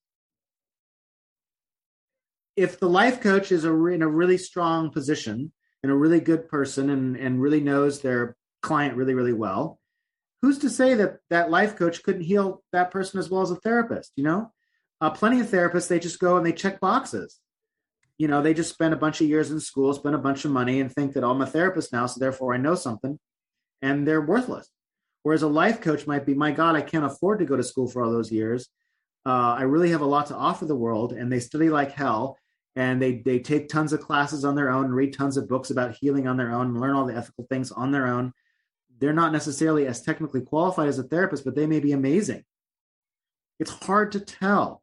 [2.57, 5.53] if the life coach is a, in a really strong position
[5.83, 9.81] and a really good person and, and really knows their client really, really well,
[10.43, 13.57] who's to say that that life coach couldn't heal that person as well as a
[13.57, 14.13] therapist?
[14.17, 14.53] You know,
[15.01, 17.39] uh, plenty of therapists, they just go and they check boxes.
[18.19, 20.51] You know, they just spend a bunch of years in school, spend a bunch of
[20.51, 23.19] money, and think that oh, I'm a therapist now, so therefore I know something,
[23.81, 24.69] and they're worthless.
[25.23, 27.89] Whereas a life coach might be, my God, I can't afford to go to school
[27.89, 28.69] for all those years.
[29.25, 32.39] Uh, I really have a lot to offer the world, and they study like hell
[32.77, 35.95] and they they take tons of classes on their own read tons of books about
[35.95, 38.33] healing on their own learn all the ethical things on their own
[38.99, 42.45] they're not necessarily as technically qualified as a therapist but they may be amazing
[43.59, 44.83] it's hard to tell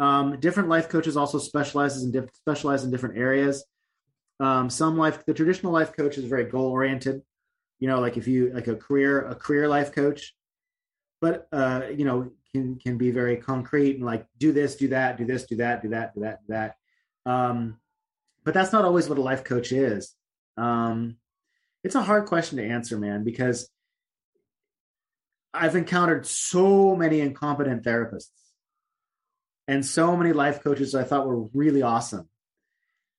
[0.00, 3.64] um, different life coaches also specializes in diff- specialize in different areas
[4.40, 7.22] um, some life the traditional life coach is very goal oriented
[7.80, 10.34] you know like if you like a career a career life coach
[11.20, 15.16] but uh, you know can can be very concrete and like do this, do that,
[15.16, 16.76] do this, do that, do that, do that, do that.
[17.26, 17.78] Um,
[18.44, 20.14] but that's not always what a life coach is.
[20.56, 21.16] Um,
[21.84, 23.68] it's a hard question to answer, man, because
[25.52, 28.30] I've encountered so many incompetent therapists
[29.68, 32.28] and so many life coaches I thought were really awesome.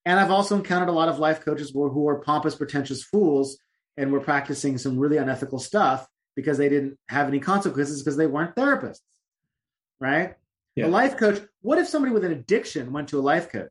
[0.04, 3.58] And I've also encountered a lot of life coaches who, are pompous, pretentious fools
[3.96, 8.26] and were practicing some really unethical stuff because they didn't have any consequences because they
[8.26, 9.00] weren't therapists
[10.00, 10.34] right?
[10.74, 10.86] Yeah.
[10.86, 13.70] A life coach, what if somebody with an addiction went to a life coach?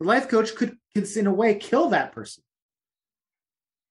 [0.00, 2.44] The life coach could, could in a way, kill that person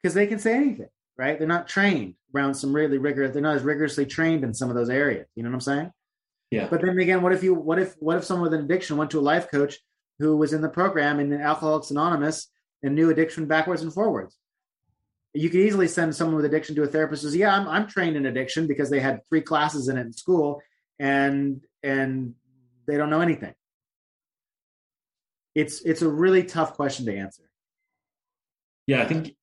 [0.01, 1.37] because they can say anything, right?
[1.37, 4.75] They're not trained around some really rigorous, they're not as rigorously trained in some of
[4.75, 5.27] those areas.
[5.35, 5.91] You know what I'm saying?
[6.51, 6.67] Yeah.
[6.69, 9.11] But then again, what if you, what if, what if someone with an addiction went
[9.11, 9.77] to a life coach
[10.19, 12.47] who was in the program in Alcoholics Anonymous
[12.83, 14.37] and knew addiction backwards and forwards?
[15.33, 17.87] You could easily send someone with addiction to a therapist who says, Yeah, I'm, I'm
[17.87, 20.61] trained in addiction because they had three classes in it in school
[20.97, 22.35] and and
[22.87, 23.53] they don't know anything
[25.55, 27.43] it's it's a really tough question to answer
[28.85, 29.35] Yeah, I think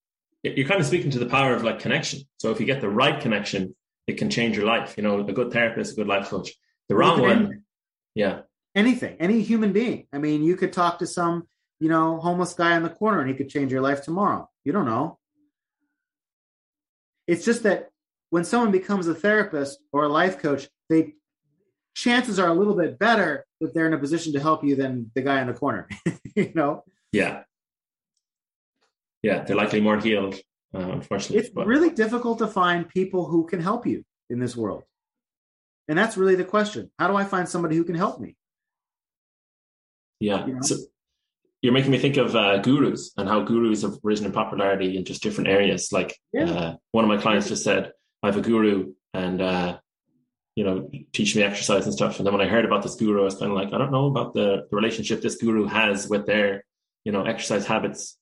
[0.43, 2.21] you're kind of speaking to the power of like connection.
[2.39, 3.75] So if you get the right connection,
[4.07, 4.95] it can change your life.
[4.97, 6.53] You know, a good therapist, a good life coach.
[6.93, 7.65] The wrong one,
[8.15, 8.41] yeah,
[8.75, 9.17] anything.
[9.19, 10.07] Any human being.
[10.13, 11.49] I mean you could talk to some
[11.81, 14.49] you know homeless guy on the corner and he could change your life tomorrow.
[14.65, 15.19] You don't know.
[17.27, 17.89] It's just that
[18.31, 21.15] when someone becomes a therapist or a life coach they
[21.95, 25.11] chances are a little bit better that they're in a position to help you than
[25.15, 25.89] the guy in the corner
[26.37, 26.85] you know?
[27.13, 27.43] Yeah,
[29.23, 29.45] yeah.
[29.45, 30.37] They're likely more healed,
[30.75, 31.39] uh, unfortunately.
[31.39, 34.85] it's really difficult to find people who can help you in this world
[35.93, 38.31] and that's really the question how do i find somebody who can help me
[40.21, 40.47] Yeah.
[40.47, 40.61] you know?
[40.63, 40.77] So
[41.63, 45.05] you're making me think of uh, gurus and how gurus have risen in popularity in
[45.05, 45.93] just different areas.
[45.93, 46.51] Like Yeah.
[46.51, 49.79] uh, one of my clients just said, I have a guru and uh,
[50.57, 52.19] you know, teach me exercise and stuff.
[52.19, 53.93] And then when I heard about this guru, I was kind of like, I don't
[53.93, 56.65] know about the, the relationship this guru has with their,
[57.05, 58.19] you know, exercise habits.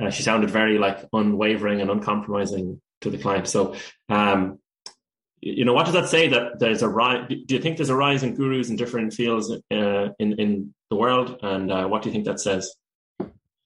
[0.00, 3.46] Uh, she sounded very like unwavering and uncompromising to the client.
[3.48, 3.74] So,
[4.08, 4.58] um,
[5.42, 7.28] you know, what does that say that there's a rise?
[7.28, 10.96] Do you think there's a rise in gurus in different fields uh, in in the
[10.96, 11.38] world?
[11.42, 12.72] And uh, what do you think that says?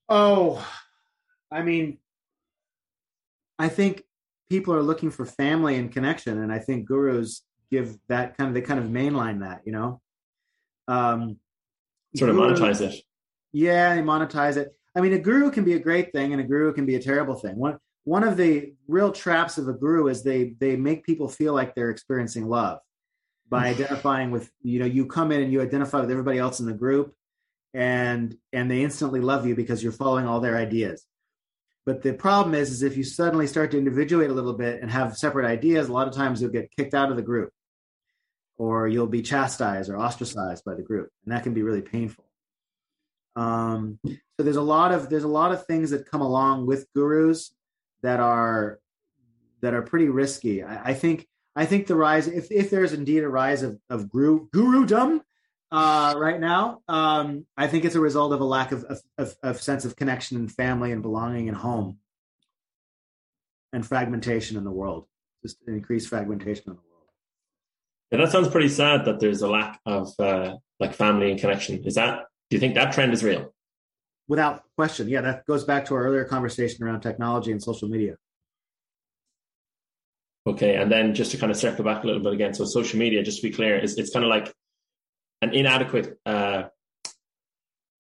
[0.09, 0.67] Oh,
[1.53, 1.99] I mean,
[3.59, 4.05] I think
[4.49, 8.55] people are looking for family and connection, and I think gurus give that kind of
[8.55, 10.01] they kind of mainline that, you know.
[10.89, 11.37] Um,
[12.17, 13.03] sort of gurus, monetize it.
[13.53, 14.75] Yeah, they monetize it.
[14.97, 17.03] I mean, a guru can be a great thing, and a guru can be a
[17.03, 17.57] terrible thing.
[17.57, 21.53] One one of the real traps of a guru is they they make people feel
[21.53, 22.79] like they're experiencing love
[23.49, 26.67] by identifying with you know you come in and you identify with everybody else in
[26.67, 27.15] the group
[27.75, 31.05] and and they instantly love you because you're following all their ideas.
[31.85, 34.91] But the problem is is if you suddenly start to individuate a little bit and
[34.91, 37.51] have separate ideas a lot of times you'll get kicked out of the group
[38.57, 42.25] or you'll be chastised or ostracized by the group and that can be really painful.
[43.35, 46.87] Um, so there's a lot of there's a lot of things that come along with
[46.95, 47.53] gurus
[48.07, 48.79] that are
[49.63, 50.63] that are pretty risky.
[50.63, 51.27] I, I think
[51.57, 55.23] I think the rise, if if there's indeed a rise of of guru gurudom
[55.73, 58.85] uh, right now, um, I think it's a result of a lack of,
[59.19, 61.99] of, of, sense of connection and family and belonging and home,
[63.73, 65.09] and fragmentation in the world,
[65.43, 67.11] just increased fragmentation in the world.
[68.13, 69.05] Yeah, that sounds pretty sad.
[69.07, 71.83] That there's a lack of uh, like family and connection.
[71.85, 72.27] Is that?
[72.49, 73.53] Do you think that trend is real?
[74.29, 75.09] Without question.
[75.09, 78.17] Yeah, that goes back to our earlier conversation around technology and social media.
[80.47, 82.99] Okay, and then just to kind of circle back a little bit again, so social
[82.99, 84.53] media, just to be clear, is it's kind of like
[85.43, 86.65] an inadequate uh,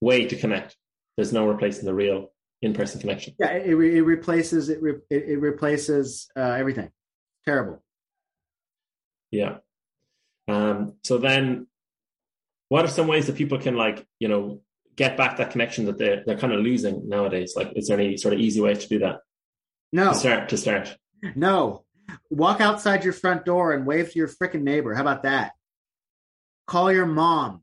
[0.01, 0.77] way to connect.
[1.16, 2.31] There's no replacing the real
[2.62, 3.35] in-person connection.
[3.39, 4.81] Yeah, it, it replaces it.
[4.81, 6.91] Re, it, replaces uh, everything.
[7.45, 7.83] Terrible.
[9.33, 9.59] Yeah.
[10.47, 11.66] Um, so then,
[12.68, 14.61] what are some ways that people can like you know
[14.97, 17.55] get back that connection that they're they're kind of losing nowadays?
[17.57, 19.20] Like, is there any sort of easy way to do that?
[19.92, 20.12] No.
[20.12, 20.97] To start to start.
[21.34, 21.84] No.
[22.30, 24.94] Walk outside your front door and wave to your freaking neighbor.
[24.94, 25.53] How about that?
[26.66, 27.62] Call your mom.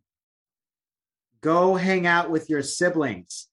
[1.42, 3.48] Go hang out with your siblings.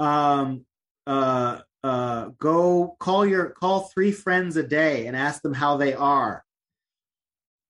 [0.00, 0.64] Um
[1.06, 5.94] uh uh go call your call three friends a day and ask them how they
[5.94, 6.44] are.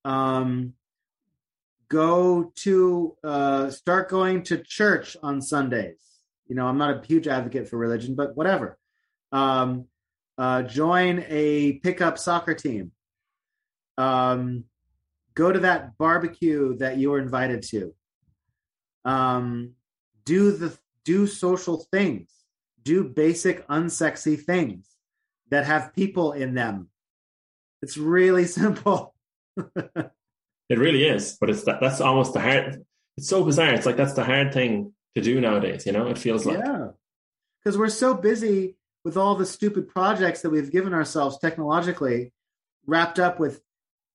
[0.05, 0.74] Um
[1.89, 6.01] go to uh, start going to church on Sundays.
[6.47, 8.78] You know, I'm not a huge advocate for religion, but whatever.
[9.32, 9.86] Um,
[10.36, 12.93] uh, join a pickup soccer team.
[13.97, 14.64] Um,
[15.34, 17.95] go to that barbecue that you were invited to.
[19.05, 19.72] Um,
[20.24, 22.30] do the do social things.
[22.82, 24.89] Do basic unsexy things
[25.51, 26.89] that have people in them.
[27.82, 29.14] It's really simple.
[30.69, 32.85] It really is, but it's that that's almost the hard.
[33.16, 33.75] It's so bizarre.
[33.75, 35.87] It's like that's the hard thing to do nowadays.
[35.87, 36.89] You know, it feels like yeah,
[37.62, 42.33] because we're so busy with all the stupid projects that we've given ourselves technologically,
[42.87, 43.61] wrapped up with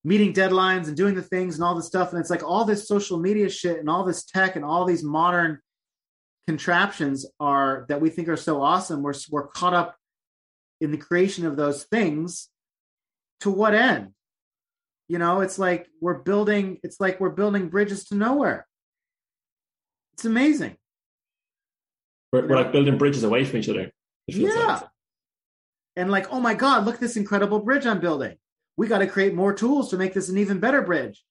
[0.03, 2.11] meeting deadlines and doing the things and all this stuff.
[2.11, 5.03] And it's like all this social media shit and all this tech and all these
[5.03, 5.59] modern
[6.47, 9.01] contraptions are that we think are so awesome.
[9.01, 9.95] We're we're caught up
[10.81, 12.49] in the creation of those things.
[13.41, 14.13] To what end?
[15.13, 16.79] You know, it's like we're building.
[16.81, 18.65] It's like we're building bridges to nowhere.
[20.13, 20.75] It's amazing.
[22.31, 23.91] We're, we're like building bridges away from each other.
[24.25, 24.49] Yeah.
[24.49, 24.83] Like.
[25.97, 28.37] And like, oh my God, look at this incredible bridge I'm building.
[28.75, 31.23] We got to create more tools to make this an even better bridge.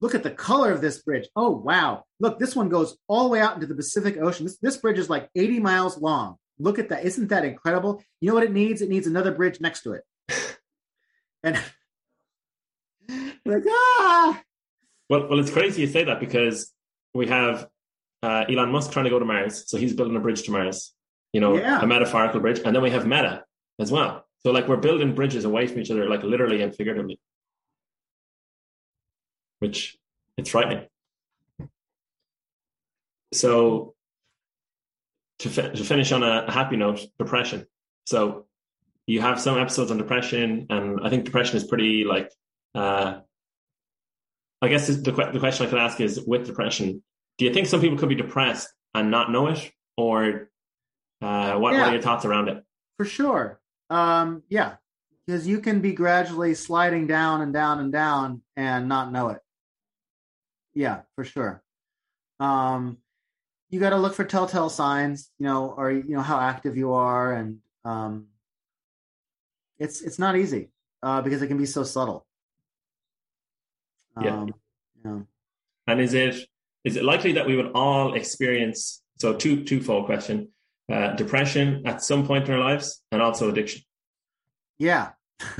[0.00, 1.26] Look at the color of this bridge.
[1.34, 2.04] Oh, wow.
[2.20, 4.46] Look, this one goes all the way out into the Pacific Ocean.
[4.46, 6.36] This, this bridge is like 80 miles long.
[6.60, 7.04] Look at that.
[7.04, 8.00] Isn't that incredible?
[8.20, 8.80] You know what it needs?
[8.80, 10.04] It needs another bridge next to it.
[11.42, 11.60] and
[13.44, 14.42] like ah.
[15.10, 16.72] Well, well, it's crazy you say that because
[17.12, 17.68] we have
[18.22, 20.92] uh, Elon Musk trying to go to Mars, so he's building a bridge to Mars.
[21.32, 21.80] You know, yeah.
[21.80, 23.44] a metaphorical bridge, and then we have Meta
[23.80, 24.24] as well.
[24.44, 27.18] So like we're building bridges away from each other, like literally and figuratively,
[29.58, 29.96] which
[30.36, 30.86] it's frightening.
[33.32, 33.94] So
[35.40, 37.66] to, fi- to finish on a, a happy note, depression.
[38.06, 38.46] So
[39.06, 42.30] you have some episodes on depression, and I think depression is pretty like
[42.74, 43.20] uh,
[44.62, 47.02] I guess the, the question I could ask is with depression,
[47.38, 49.70] do you think some people could be depressed and not know it?
[49.96, 50.50] Or
[51.20, 52.64] uh, what, yeah, what, are your thoughts around it?
[52.96, 53.60] For sure.
[53.90, 54.76] Um, yeah,
[55.26, 59.40] because you can be gradually sliding down and down and down and not know it.
[60.74, 61.62] Yeah, for sure.
[62.40, 62.98] Um,
[63.70, 66.92] you got to look for telltale signs, you know, or you know how active you
[66.92, 68.26] are, and um,
[69.78, 70.70] it's it's not easy
[71.02, 72.26] uh, because it can be so subtle.
[74.22, 74.38] Yeah.
[74.42, 74.54] Um,
[75.04, 75.18] yeah.
[75.86, 76.36] And is it
[76.84, 80.48] is it likely that we would all experience so two twofold question
[80.92, 83.82] uh, depression at some point in our lives and also addiction?
[84.78, 85.10] Yeah.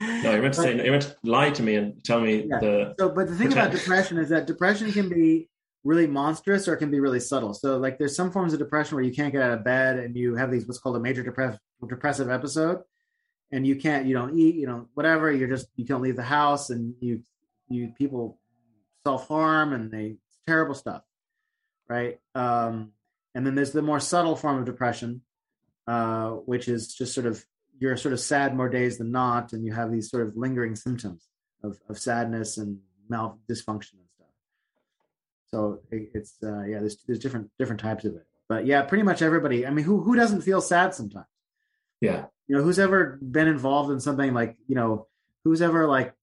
[0.00, 2.58] No, you meant to say you meant to lie to me and tell me Yeah.
[2.60, 5.48] the So, but the thing about depression is that depression can be
[5.84, 7.54] really monstrous or it can be really subtle.
[7.54, 10.16] So, like, there's some forms of depression where you can't get out of bed and
[10.16, 12.80] you have these what's called a major depress- depressive episode,
[13.50, 15.32] and you can't, you don't eat, you know, whatever.
[15.32, 17.22] You're just you can't leave the house, and you
[17.68, 18.38] you people
[19.04, 21.02] self harm and they terrible stuff,
[21.88, 22.18] right?
[22.34, 22.92] Um,
[23.34, 25.22] and then there's the more subtle form of depression,
[25.86, 27.44] uh, which is just sort of
[27.78, 30.74] you're sort of sad more days than not, and you have these sort of lingering
[30.74, 31.28] symptoms
[31.62, 32.78] of, of sadness and
[33.08, 34.26] mal dysfunction and stuff.
[35.46, 39.04] So it, it's uh, yeah, there's there's different different types of it, but yeah, pretty
[39.04, 39.66] much everybody.
[39.66, 41.26] I mean, who who doesn't feel sad sometimes?
[42.00, 45.06] yeah You know, who's ever been involved in something like you know,
[45.44, 46.14] who's ever like,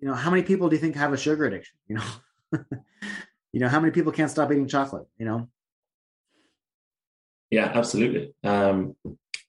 [0.00, 1.76] you know, how many people do you think have a sugar addiction?
[1.88, 2.04] You know,
[3.52, 5.06] you know, how many people can't stop eating chocolate?
[5.18, 5.48] You know,
[7.50, 8.34] yeah absolutely.
[8.44, 8.96] Um,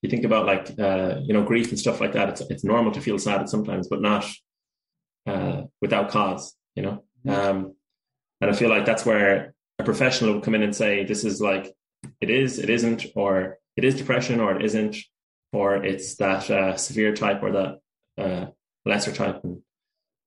[0.02, 2.28] you think about like uh, you know grief and stuff like that.
[2.30, 4.24] It's it's normal to feel sad sometimes, but not
[5.26, 6.56] uh, without cause.
[6.74, 7.74] You know, um,
[8.40, 11.40] and I feel like that's where a professional will come in and say this is
[11.40, 11.74] like
[12.20, 14.96] it is, it isn't, or it is depression, or it isn't,
[15.52, 17.80] or it's that uh, severe type or that
[18.18, 18.46] uh,
[18.84, 19.62] lesser type, and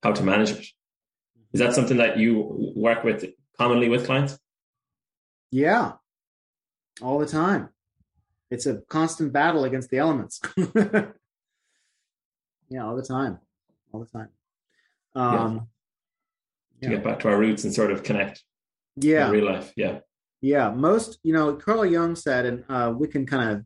[0.01, 0.65] how to manage it.
[1.53, 3.25] Is that something that you work with
[3.57, 4.37] commonly with clients?
[5.53, 5.91] yeah,
[6.99, 7.69] all the time.
[8.49, 10.41] It's a constant battle against the elements.
[12.69, 13.39] yeah, all the time,
[13.91, 14.29] all the time.
[15.15, 15.67] Um,
[16.81, 18.43] To get back to our roots and sort of connect
[18.95, 19.27] yeah.
[19.27, 19.71] in real life.
[19.75, 19.99] Yeah.
[20.41, 23.65] Yeah, most, you know, Carl Jung said, and uh, we can kind of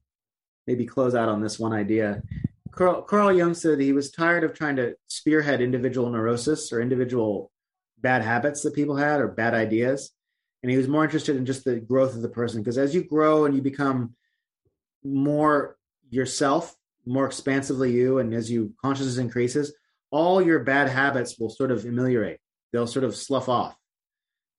[0.68, 2.22] maybe close out on this one idea.
[2.72, 7.52] Carl, Carl Jung said he was tired of trying to spearhead individual neurosis or individual
[8.00, 10.12] bad habits that people had or bad ideas.
[10.62, 12.62] And he was more interested in just the growth of the person.
[12.62, 14.16] Because as you grow and you become
[15.04, 15.78] more
[16.10, 19.74] yourself, more expansively you, and as you consciousness increases,
[20.12, 22.40] all your bad habits will sort of ameliorate.
[22.72, 23.78] They'll sort of slough off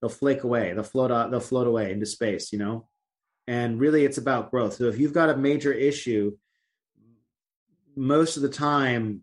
[0.00, 2.86] they'll flake away they'll float out they'll float away into space you know
[3.48, 4.74] and really it's about growth.
[4.74, 6.36] So if you've got a major issue
[7.96, 9.22] most of the time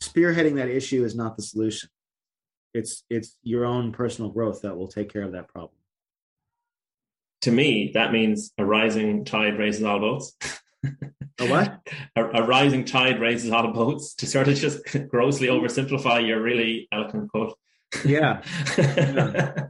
[0.00, 1.88] spearheading that issue is not the solution.
[2.74, 5.78] It's it's your own personal growth that will take care of that problem.
[7.42, 10.36] To me, that means a rising tide raises all boats.
[10.84, 11.80] a what?
[12.16, 16.88] A, a rising tide raises all boats to sort of just grossly oversimplify your really
[16.92, 17.56] eloquent quote.
[18.04, 18.42] yeah.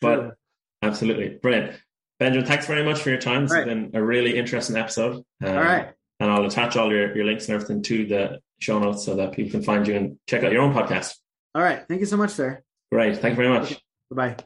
[0.00, 0.36] But
[0.82, 1.38] absolutely.
[1.40, 1.80] Brilliant.
[2.18, 3.44] Benjamin, thanks very much for your time.
[3.44, 3.64] It's right.
[3.66, 5.24] been a really interesting episode.
[5.42, 8.78] Um, all right And I'll attach all your, your links and everything to the show
[8.78, 11.16] notes so that people can find you and check out your own podcast.
[11.54, 12.62] all right thank you so much sir
[12.92, 13.18] Great.
[13.18, 13.80] Thank you very much.
[14.10, 14.44] bye-bye